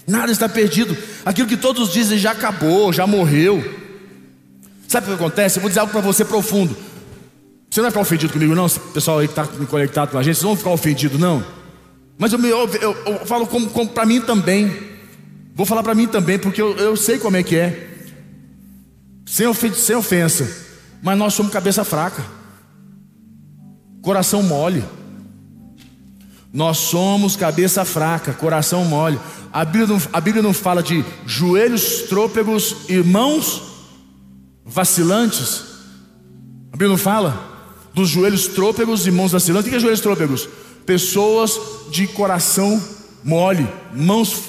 Nada 0.06 0.30
está 0.30 0.48
perdido. 0.48 0.96
Aquilo 1.24 1.48
que 1.48 1.56
todos 1.56 1.92
dizem 1.92 2.18
já 2.18 2.30
acabou, 2.30 2.92
já 2.92 3.06
morreu. 3.06 3.62
Sabe 4.86 5.06
o 5.06 5.08
que 5.10 5.14
acontece? 5.16 5.58
Eu 5.58 5.62
vou 5.62 5.68
dizer 5.68 5.80
algo 5.80 5.92
para 5.92 6.00
você 6.00 6.24
profundo. 6.24 6.76
Você 7.68 7.80
não 7.80 7.84
vai 7.84 7.90
ficar 7.90 8.02
ofendido 8.02 8.32
comigo, 8.32 8.54
não? 8.54 8.68
Pessoal 8.68 9.18
aí 9.18 9.26
que 9.26 9.32
está 9.32 9.46
conectado 9.66 10.10
com 10.10 10.18
a 10.18 10.22
gente, 10.22 10.36
vocês 10.36 10.42
não 10.44 10.50
vão 10.50 10.56
ficar 10.56 10.70
ofendidos, 10.70 11.18
não? 11.18 11.44
Mas 12.16 12.32
eu, 12.32 12.40
eu, 12.40 12.68
eu, 12.80 12.96
eu 13.06 13.26
falo 13.26 13.46
como, 13.46 13.68
como 13.70 13.90
para 13.90 14.06
mim 14.06 14.20
também. 14.20 14.72
Vou 15.54 15.66
falar 15.66 15.82
para 15.82 15.94
mim 15.94 16.06
também, 16.06 16.38
porque 16.38 16.62
eu, 16.62 16.76
eu 16.76 16.96
sei 16.96 17.18
como 17.18 17.36
é 17.36 17.42
que 17.42 17.56
é 17.56 17.86
sem, 19.26 19.46
ofensa, 19.46 19.80
sem 19.80 19.96
ofensa, 19.96 20.48
mas 21.02 21.18
nós 21.18 21.34
somos 21.34 21.52
cabeça 21.52 21.84
fraca, 21.84 22.24
coração 24.00 24.42
mole. 24.42 24.84
Nós 26.56 26.78
somos 26.78 27.36
cabeça 27.36 27.84
fraca, 27.84 28.32
coração 28.32 28.82
mole. 28.86 29.20
A 29.52 29.62
Bíblia, 29.62 29.86
não, 29.88 30.02
a 30.10 30.18
Bíblia 30.22 30.42
não 30.42 30.54
fala 30.54 30.82
de 30.82 31.04
joelhos 31.26 32.04
trôpegos 32.08 32.76
e 32.88 32.96
mãos 33.02 33.60
vacilantes. 34.64 35.64
A 36.68 36.72
Bíblia 36.72 36.88
não 36.88 36.96
fala 36.96 37.84
dos 37.92 38.08
joelhos 38.08 38.46
trôpegos 38.48 39.06
e 39.06 39.10
mãos 39.10 39.32
vacilantes. 39.32 39.66
O 39.66 39.70
que 39.70 39.76
é 39.76 39.78
joelhos 39.78 40.00
trôpegos? 40.00 40.48
Pessoas 40.86 41.60
de 41.90 42.06
coração 42.06 42.82
mole, 43.22 43.68
mãos 43.92 44.44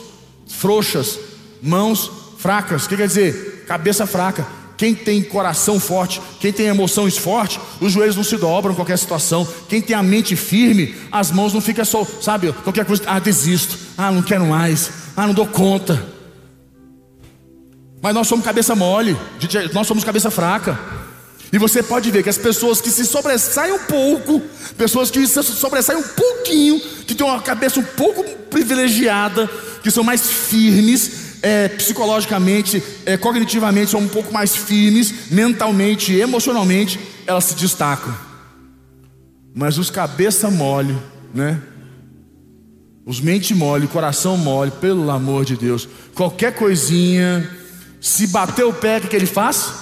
frouxas, 0.48 1.20
mãos 1.62 2.10
fracas. 2.38 2.86
O 2.86 2.90
que 2.90 2.96
quer 2.96 3.08
dizer? 3.08 3.66
Cabeça 3.68 4.08
fraca. 4.08 4.48
Quem 4.78 4.94
tem 4.94 5.24
coração 5.24 5.80
forte, 5.80 6.22
quem 6.40 6.54
tem 6.54 6.68
emoções 6.68 7.18
fortes, 7.18 7.60
os 7.82 7.92
joelhos 7.92 8.16
não 8.16 8.24
se 8.24 8.38
dobram 8.38 8.74
em 8.74 8.76
qualquer 8.76 8.98
situação. 8.98 9.46
Quem 9.68 9.82
tem 9.82 9.96
a 9.96 10.04
mente 10.04 10.36
firme, 10.36 10.96
as 11.12 11.32
mãos 11.32 11.52
não 11.52 11.60
ficam 11.60 11.84
só, 11.84 12.06
sabe, 12.22 12.54
qualquer 12.64 12.86
coisa, 12.86 13.02
ah, 13.08 13.18
desisto, 13.18 13.76
ah, 13.98 14.12
não 14.12 14.22
quero 14.22 14.46
mais, 14.46 14.92
ah, 15.16 15.26
não 15.26 15.34
dou 15.34 15.48
conta. 15.48 16.06
Mas 18.00 18.14
nós 18.14 18.28
somos 18.28 18.46
cabeça 18.46 18.76
mole, 18.76 19.18
nós 19.74 19.88
somos 19.88 20.04
cabeça 20.04 20.30
fraca. 20.30 20.80
E 21.52 21.58
você 21.58 21.82
pode 21.82 22.12
ver 22.12 22.22
que 22.22 22.30
as 22.30 22.38
pessoas 22.38 22.80
que 22.80 22.92
se 22.92 23.06
sobressaem 23.06 23.74
um 23.74 23.80
pouco, 23.80 24.42
pessoas 24.78 25.10
que 25.10 25.26
se 25.26 25.42
sobressaem 25.42 25.98
um 25.98 26.04
pouquinho, 26.04 26.80
que 27.08 27.16
têm 27.16 27.26
uma 27.26 27.42
cabeça 27.42 27.80
um 27.80 27.84
pouco 27.84 28.24
privilegiada, 28.50 29.50
que 29.82 29.90
são 29.90 30.04
mais 30.04 30.30
firmes, 30.30 31.27
é, 31.42 31.68
psicologicamente, 31.70 32.82
é, 33.06 33.18
cognitivamente 33.18 33.92
são 33.92 34.02
um 34.02 34.08
pouco 34.08 34.34
mais 34.34 34.56
firmes, 34.56 35.32
mentalmente, 35.32 36.14
emocionalmente, 36.14 37.00
elas 37.26 37.46
se 37.46 37.56
destacam. 37.56 38.16
Mas 39.54 39.78
os 39.78 39.90
cabeça 39.90 40.50
mole, 40.50 40.96
né? 41.34 41.62
Os 43.06 43.22
mente 43.22 43.56
mole, 43.56 43.88
coração 43.88 44.38
mole, 44.38 44.72
pelo 44.72 45.10
amor 45.10 45.46
de 45.46 45.56
Deus. 45.56 45.88
Qualquer 46.14 46.54
coisinha, 46.54 47.50
se 48.02 48.28
bater 48.28 48.66
o 48.66 48.74
pé, 48.74 48.98
o 48.98 49.02
que, 49.02 49.08
que 49.08 49.16
ele 49.16 49.26
faz? 49.26 49.74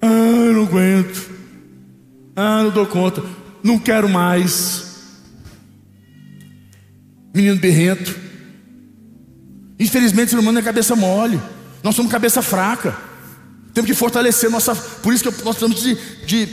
Ah, 0.00 0.52
não 0.52 0.62
aguento. 0.62 1.30
Ah, 2.34 2.62
não 2.62 2.70
dou 2.70 2.86
conta. 2.86 3.22
Não 3.62 3.78
quero 3.78 4.08
mais. 4.08 4.84
Menino 7.34 7.58
berrento. 7.58 8.25
Infelizmente, 9.78 10.28
o 10.28 10.30
ser 10.30 10.38
humano 10.38 10.58
é 10.58 10.62
cabeça 10.62 10.96
mole. 10.96 11.40
Nós 11.82 11.94
somos 11.94 12.10
cabeça 12.10 12.40
fraca. 12.42 12.96
Temos 13.74 13.90
que 13.90 13.96
fortalecer 13.96 14.50
nossa. 14.50 14.74
Por 14.74 15.12
isso 15.12 15.22
que 15.22 15.44
nós 15.44 15.56
precisamos 15.56 15.82
de, 15.82 15.94
de 16.26 16.48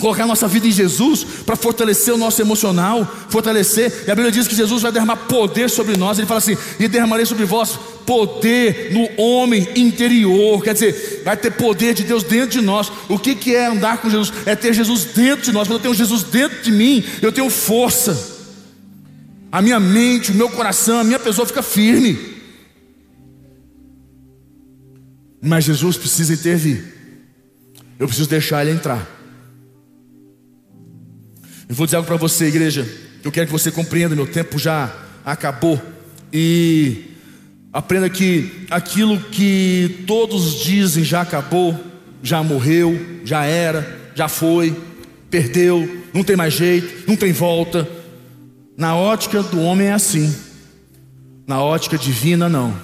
colocar 0.00 0.24
nossa 0.24 0.46
vida 0.46 0.68
em 0.68 0.70
Jesus 0.70 1.24
para 1.44 1.56
fortalecer 1.56 2.14
o 2.14 2.16
nosso 2.16 2.40
emocional, 2.40 3.06
fortalecer. 3.28 4.04
E 4.06 4.10
a 4.10 4.14
Bíblia 4.14 4.30
diz 4.30 4.46
que 4.46 4.54
Jesus 4.54 4.82
vai 4.82 4.92
derramar 4.92 5.16
poder 5.16 5.68
sobre 5.68 5.96
nós. 5.96 6.16
Ele 6.16 6.28
fala 6.28 6.38
assim: 6.38 6.56
e 6.78 6.86
derramarei 6.86 7.26
sobre 7.26 7.44
vós 7.44 7.78
poder 8.06 8.92
no 8.92 9.22
homem 9.22 9.68
interior. 9.74 10.62
Quer 10.62 10.74
dizer, 10.74 11.22
vai 11.24 11.36
ter 11.36 11.50
poder 11.50 11.92
de 11.92 12.04
Deus 12.04 12.22
dentro 12.22 12.50
de 12.50 12.60
nós. 12.60 12.90
O 13.08 13.18
que, 13.18 13.34
que 13.34 13.54
é 13.54 13.66
andar 13.66 13.98
com 13.98 14.08
Jesus? 14.08 14.32
É 14.46 14.54
ter 14.54 14.72
Jesus 14.72 15.04
dentro 15.06 15.44
de 15.44 15.52
nós. 15.52 15.66
Quando 15.66 15.78
eu 15.78 15.82
tenho 15.82 15.94
Jesus 15.94 16.22
dentro 16.22 16.62
de 16.62 16.70
mim, 16.70 17.04
eu 17.20 17.32
tenho 17.32 17.50
força 17.50 18.37
a 19.50 19.62
minha 19.62 19.80
mente, 19.80 20.30
o 20.30 20.34
meu 20.34 20.50
coração, 20.50 21.00
a 21.00 21.04
minha 21.04 21.18
pessoa 21.18 21.46
fica 21.46 21.62
firme. 21.62 22.18
Mas 25.40 25.64
Jesus 25.64 25.96
precisa 25.96 26.34
intervir. 26.34 26.84
Eu 27.98 28.06
preciso 28.06 28.28
deixar 28.28 28.64
ele 28.64 28.76
entrar. 28.76 29.06
Eu 31.68 31.74
vou 31.74 31.86
dizer 31.86 31.96
algo 31.96 32.06
para 32.06 32.16
você, 32.16 32.46
igreja. 32.46 32.86
Eu 33.24 33.32
quero 33.32 33.46
que 33.46 33.52
você 33.52 33.70
compreenda. 33.70 34.14
Meu 34.14 34.26
tempo 34.26 34.58
já 34.58 34.94
acabou. 35.24 35.80
E 36.32 37.04
aprenda 37.72 38.08
que 38.10 38.66
aquilo 38.70 39.18
que 39.20 40.04
todos 40.06 40.60
dizem 40.62 41.04
já 41.04 41.22
acabou, 41.22 41.78
já 42.22 42.42
morreu, 42.42 43.20
já 43.24 43.44
era, 43.44 44.10
já 44.14 44.28
foi, 44.28 44.76
perdeu, 45.30 46.02
não 46.12 46.24
tem 46.24 46.36
mais 46.36 46.54
jeito, 46.54 47.08
não 47.08 47.16
tem 47.16 47.32
volta. 47.32 47.97
Na 48.78 48.94
ótica 48.94 49.42
do 49.42 49.60
homem 49.60 49.88
é 49.88 49.92
assim, 49.92 50.32
na 51.44 51.60
ótica 51.60 51.98
divina, 51.98 52.48
não. 52.48 52.80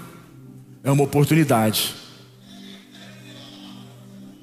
É 0.82 0.90
uma 0.90 1.04
oportunidade. 1.04 1.94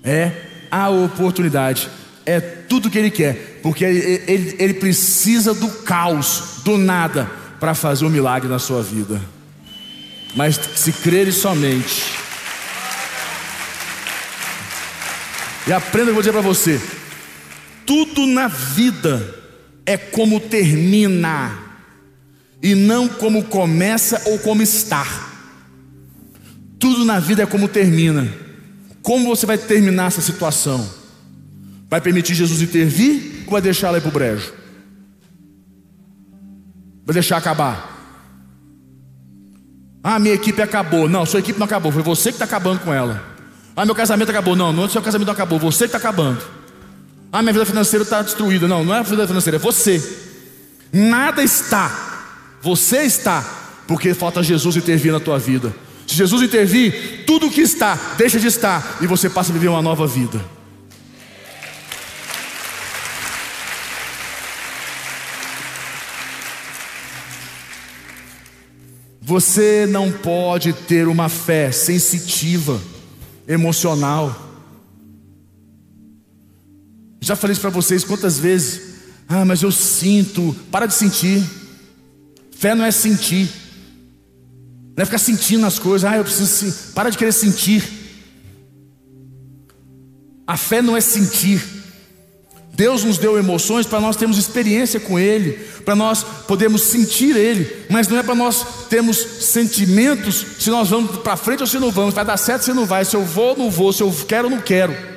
É 0.01 0.31
a 0.71 0.87
oportunidade. 0.87 1.89
É 2.25 2.39
tudo 2.39 2.89
que 2.89 2.97
ele 2.97 3.11
quer, 3.11 3.59
porque 3.61 3.83
ele, 3.83 4.23
ele, 4.31 4.55
ele 4.59 4.73
precisa 4.75 5.53
do 5.53 5.67
caos, 5.83 6.61
do 6.63 6.77
nada, 6.77 7.29
para 7.59 7.75
fazer 7.75 8.05
um 8.05 8.09
milagre 8.09 8.47
na 8.47 8.57
sua 8.57 8.81
vida. 8.81 9.21
Mas 10.33 10.57
se 10.77 10.93
crer 10.93 11.33
somente. 11.33 12.13
E 15.67 15.73
aprenda, 15.73 16.11
eu 16.11 16.13
vou 16.13 16.21
dizer 16.23 16.31
para 16.31 16.39
você: 16.39 16.81
tudo 17.85 18.25
na 18.25 18.47
vida 18.47 19.40
é 19.85 19.97
como 19.97 20.39
termina, 20.39 21.57
e 22.61 22.75
não 22.75 23.07
como 23.07 23.45
começa 23.45 24.21
ou 24.25 24.37
como 24.39 24.61
está. 24.61 25.05
Tudo 26.79 27.05
na 27.05 27.19
vida 27.19 27.43
é 27.43 27.45
como 27.45 27.67
termina. 27.67 28.27
Como 29.01 29.27
você 29.27 29.45
vai 29.45 29.57
terminar 29.57 30.07
essa 30.07 30.21
situação? 30.21 30.87
Vai 31.89 31.99
permitir 32.01 32.33
Jesus 32.33 32.61
intervir 32.61 33.43
ou 33.45 33.51
vai 33.51 33.61
deixar 33.61 33.87
ela 33.87 33.97
ir 33.97 34.01
para 34.01 34.09
o 34.09 34.13
brejo? 34.13 34.53
Vai 37.05 37.13
deixar 37.13 37.37
acabar? 37.37 37.91
Ah, 40.03 40.19
minha 40.19 40.33
equipe 40.33 40.61
acabou. 40.61 41.09
Não, 41.09 41.25
sua 41.25 41.39
equipe 41.39 41.59
não 41.59 41.65
acabou, 41.65 41.91
foi 41.91 42.01
você 42.01 42.29
que 42.29 42.35
está 42.35 42.45
acabando 42.45 42.79
com 42.79 42.93
ela. 42.93 43.23
Ah, 43.75 43.85
meu 43.85 43.95
casamento 43.95 44.29
acabou. 44.29 44.55
Não, 44.55 44.71
não 44.71 44.89
seu 44.89 45.01
casamento 45.01 45.31
acabou, 45.31 45.59
você 45.59 45.87
que 45.87 45.95
está 45.95 45.97
acabando. 45.97 46.41
Ah, 47.31 47.41
minha 47.41 47.53
vida 47.53 47.65
financeira 47.65 48.03
está 48.03 48.21
destruída. 48.21 48.67
Não, 48.67 48.83
não 48.83 48.93
é 48.93 48.99
a 48.99 49.03
vida 49.03 49.25
financeira, 49.25 49.57
é 49.57 49.59
você. 49.59 50.01
Nada 50.91 51.41
está, 51.41 52.25
você 52.61 53.03
está, 53.03 53.41
porque 53.87 54.13
falta 54.13 54.43
Jesus 54.43 54.75
intervir 54.75 55.13
na 55.13 55.19
tua 55.19 55.39
vida. 55.39 55.73
Se 56.05 56.15
Jesus 56.15 56.41
intervir, 56.41 57.23
tudo 57.25 57.49
que 57.49 57.61
está 57.61 57.97
deixa 58.17 58.37
de 58.37 58.47
estar 58.47 58.97
e 58.99 59.07
você 59.07 59.29
passa 59.29 59.51
a 59.51 59.53
viver 59.53 59.69
uma 59.69 59.81
nova 59.81 60.05
vida. 60.05 60.43
Você 69.21 69.87
não 69.89 70.11
pode 70.11 70.73
ter 70.73 71.07
uma 71.07 71.29
fé 71.29 71.71
sensitiva, 71.71 72.81
emocional. 73.47 74.50
Já 77.21 77.35
falei 77.35 77.53
isso 77.53 77.61
para 77.61 77.69
vocês 77.69 78.03
quantas 78.03 78.39
vezes. 78.39 78.81
Ah, 79.29 79.45
mas 79.45 79.61
eu 79.61 79.71
sinto. 79.71 80.55
Para 80.71 80.87
de 80.87 80.95
sentir. 80.95 81.43
Fé 82.57 82.73
não 82.73 82.83
é 82.83 82.91
sentir. 82.91 83.47
Não 84.97 85.03
é 85.03 85.05
ficar 85.05 85.19
sentindo 85.19 85.65
as 85.65 85.77
coisas. 85.77 86.09
Ah, 86.09 86.17
eu 86.17 86.23
preciso. 86.23 86.93
Para 86.93 87.11
de 87.11 87.17
querer 87.17 87.31
sentir. 87.31 87.83
A 90.47 90.57
fé 90.57 90.81
não 90.81 90.97
é 90.97 91.01
sentir. 91.01 91.61
Deus 92.73 93.03
nos 93.03 93.17
deu 93.19 93.37
emoções 93.37 93.85
para 93.85 93.99
nós 93.99 94.15
termos 94.15 94.37
experiência 94.37 94.99
com 94.99 95.19
Ele, 95.19 95.51
para 95.85 95.93
nós 95.95 96.23
podermos 96.47 96.83
sentir 96.83 97.35
Ele, 97.35 97.85
mas 97.89 98.07
não 98.07 98.17
é 98.17 98.23
para 98.23 98.33
nós 98.33 98.65
termos 98.89 99.17
sentimentos 99.17 100.45
se 100.57 100.69
nós 100.69 100.89
vamos 100.89 101.17
para 101.17 101.35
frente 101.35 101.61
ou 101.61 101.67
se 101.67 101.77
não 101.77 101.91
vamos, 101.91 102.13
vai 102.13 102.25
dar 102.25 102.37
certo 102.37 102.63
se 102.63 102.73
não 102.73 102.85
vai, 102.85 103.03
se 103.03 103.15
eu 103.15 103.23
vou 103.23 103.49
ou 103.49 103.57
não 103.57 103.69
vou, 103.69 103.91
se 103.91 104.01
eu 104.01 104.11
quero 104.27 104.45
ou 104.45 104.55
não 104.55 104.61
quero. 104.61 105.10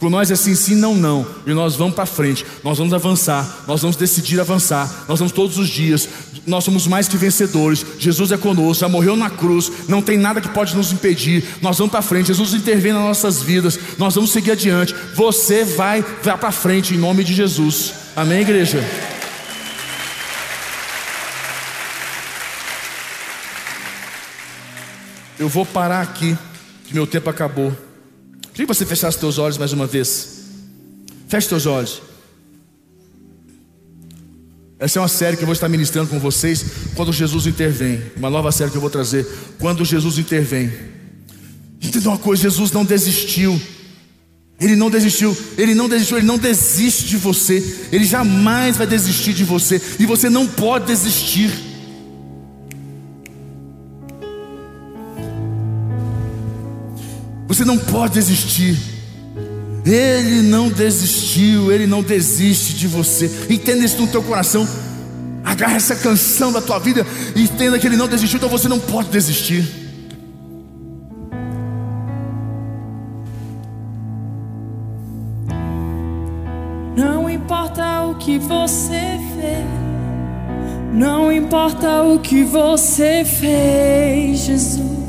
Com 0.00 0.08
nós 0.08 0.30
é 0.30 0.34
sim, 0.34 0.54
sim, 0.54 0.76
não, 0.76 0.94
não. 0.94 1.26
E 1.46 1.52
nós 1.52 1.76
vamos 1.76 1.94
para 1.94 2.06
frente, 2.06 2.44
nós 2.64 2.78
vamos 2.78 2.94
avançar, 2.94 3.64
nós 3.68 3.82
vamos 3.82 3.96
decidir 3.96 4.40
avançar, 4.40 5.04
nós 5.06 5.18
vamos 5.18 5.30
todos 5.30 5.58
os 5.58 5.68
dias, 5.68 6.08
nós 6.46 6.64
somos 6.64 6.86
mais 6.86 7.06
que 7.06 7.18
vencedores. 7.18 7.84
Jesus 7.98 8.32
é 8.32 8.38
conosco, 8.38 8.80
já 8.80 8.88
morreu 8.88 9.14
na 9.14 9.28
cruz, 9.28 9.70
não 9.88 10.00
tem 10.00 10.16
nada 10.16 10.40
que 10.40 10.48
pode 10.48 10.74
nos 10.74 10.90
impedir. 10.90 11.44
Nós 11.60 11.76
vamos 11.76 11.90
para 11.90 12.00
frente, 12.00 12.28
Jesus 12.28 12.54
intervém 12.54 12.94
nas 12.94 13.02
nossas 13.02 13.42
vidas, 13.42 13.78
nós 13.98 14.14
vamos 14.14 14.30
seguir 14.30 14.52
adiante. 14.52 14.94
Você 15.14 15.66
vai, 15.66 16.02
vai 16.22 16.38
para 16.38 16.50
frente 16.50 16.94
em 16.94 16.98
nome 16.98 17.22
de 17.22 17.34
Jesus. 17.34 17.92
Amém, 18.16 18.40
igreja? 18.40 18.82
Eu 25.38 25.48
vou 25.48 25.66
parar 25.66 26.00
aqui, 26.00 26.36
que 26.86 26.94
meu 26.94 27.06
tempo 27.06 27.28
acabou. 27.28 27.89
Queria 28.52 28.66
que 28.66 28.74
você 28.74 28.86
fechasse 28.86 29.18
seus 29.18 29.38
olhos 29.38 29.58
mais 29.58 29.72
uma 29.72 29.86
vez. 29.86 30.40
Feche 31.28 31.48
seus 31.48 31.66
olhos. 31.66 32.02
Essa 34.78 34.98
é 34.98 35.02
uma 35.02 35.08
série 35.08 35.36
que 35.36 35.42
eu 35.42 35.46
vou 35.46 35.52
estar 35.52 35.68
ministrando 35.68 36.08
com 36.08 36.18
vocês 36.18 36.64
quando 36.96 37.12
Jesus 37.12 37.46
intervém. 37.46 38.02
Uma 38.16 38.30
nova 38.30 38.50
série 38.50 38.70
que 38.70 38.76
eu 38.76 38.80
vou 38.80 38.90
trazer. 38.90 39.26
Quando 39.58 39.84
Jesus 39.84 40.18
intervem. 40.18 40.72
Entenda 41.82 42.08
uma 42.08 42.18
coisa: 42.18 42.42
Jesus 42.42 42.72
não 42.72 42.84
desistiu. 42.84 43.60
Ele 44.60 44.76
não 44.76 44.90
desistiu, 44.90 45.34
ele 45.56 45.74
não 45.74 45.88
desistiu, 45.88 46.18
ele 46.18 46.26
não 46.26 46.36
desiste 46.36 47.06
de 47.06 47.16
você, 47.16 47.86
ele 47.90 48.04
jamais 48.04 48.76
vai 48.76 48.86
desistir 48.86 49.32
de 49.32 49.42
você, 49.42 49.80
e 49.98 50.04
você 50.04 50.28
não 50.28 50.46
pode 50.46 50.84
desistir. 50.84 51.50
Você 57.50 57.64
não 57.64 57.76
pode 57.76 58.14
desistir. 58.14 58.78
Ele 59.84 60.40
não 60.40 60.68
desistiu, 60.68 61.72
Ele 61.72 61.84
não 61.84 62.00
desiste 62.00 62.74
de 62.74 62.86
você. 62.86 63.28
Entenda 63.50 63.84
isso 63.84 64.00
no 64.00 64.06
teu 64.06 64.22
coração. 64.22 64.64
Agarra 65.44 65.74
essa 65.74 65.96
canção 65.96 66.52
da 66.52 66.60
tua 66.60 66.78
vida 66.78 67.04
e 67.34 67.42
entenda 67.42 67.76
que 67.76 67.88
Ele 67.88 67.96
não 67.96 68.06
desistiu, 68.06 68.36
então 68.36 68.48
você 68.48 68.68
não 68.68 68.78
pode 68.78 69.08
desistir. 69.08 69.68
Não 76.96 77.28
importa 77.28 78.02
o 78.02 78.14
que 78.14 78.38
você 78.38 79.18
fez, 79.34 79.66
não 80.94 81.32
importa 81.32 82.02
o 82.04 82.20
que 82.20 82.44
você 82.44 83.24
fez, 83.24 84.38
Jesus. 84.38 84.99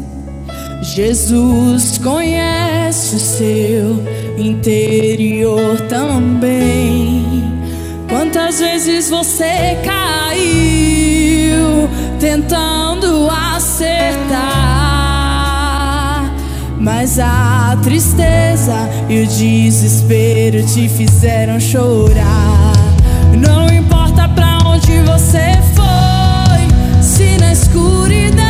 Jesus 0.93 1.97
conhece 1.99 3.15
o 3.15 3.19
seu 3.19 4.03
interior 4.37 5.79
também. 5.87 7.49
Quantas 8.09 8.59
vezes 8.59 9.09
você 9.09 9.77
caiu 9.85 11.87
tentando 12.19 13.29
acertar, 13.55 14.35
mas 16.77 17.17
a 17.19 17.79
tristeza 17.81 18.75
e 19.07 19.23
o 19.23 19.27
desespero 19.27 20.61
te 20.65 20.89
fizeram 20.89 21.57
chorar. 21.57 22.73
Não 23.37 23.73
importa 23.73 24.27
pra 24.27 24.57
onde 24.65 24.99
você 25.03 25.57
foi, 25.73 26.67
se 27.01 27.37
na 27.37 27.53
escuridão 27.53 28.40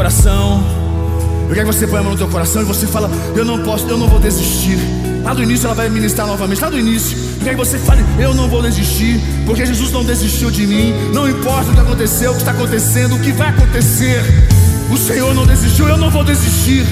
coração. 0.00 0.64
Eu 1.48 1.54
quero 1.54 1.68
que 1.68 1.74
você 1.74 1.86
ponha 1.86 2.00
a 2.00 2.02
mão 2.02 2.12
no 2.12 2.18
teu 2.18 2.28
coração 2.28 2.62
e 2.62 2.64
você 2.64 2.86
fala: 2.86 3.10
Eu 3.36 3.44
não 3.44 3.58
posso, 3.62 3.86
eu 3.86 3.98
não 3.98 4.08
vou 4.08 4.18
desistir. 4.18 4.78
Lá 5.22 5.34
do 5.34 5.42
início 5.42 5.66
ela 5.66 5.74
vai 5.74 5.90
ministrar 5.90 6.26
novamente. 6.26 6.60
Lá 6.62 6.70
do 6.70 6.78
início, 6.78 7.18
eu 7.18 7.44
quero 7.44 7.58
que 7.58 7.64
você 7.64 7.78
fale: 7.78 8.02
Eu 8.18 8.32
não 8.34 8.48
vou 8.48 8.62
desistir, 8.62 9.20
porque 9.44 9.66
Jesus 9.66 9.92
não 9.92 10.04
desistiu 10.04 10.50
de 10.50 10.66
mim. 10.66 10.94
Não 11.12 11.28
importa 11.28 11.70
o 11.70 11.74
que 11.74 11.80
aconteceu, 11.80 12.30
o 12.30 12.34
que 12.34 12.40
está 12.40 12.52
acontecendo, 12.52 13.16
o 13.16 13.20
que 13.20 13.32
vai 13.32 13.50
acontecer. 13.50 14.22
O 14.90 14.96
Senhor 14.96 15.34
não 15.34 15.46
desistiu, 15.46 15.86
eu 15.88 15.98
não 15.98 16.10
vou 16.10 16.24
desistir. 16.24 16.86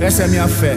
Essa 0.00 0.22
é 0.22 0.24
a 0.24 0.28
minha 0.28 0.48
fé. 0.48 0.76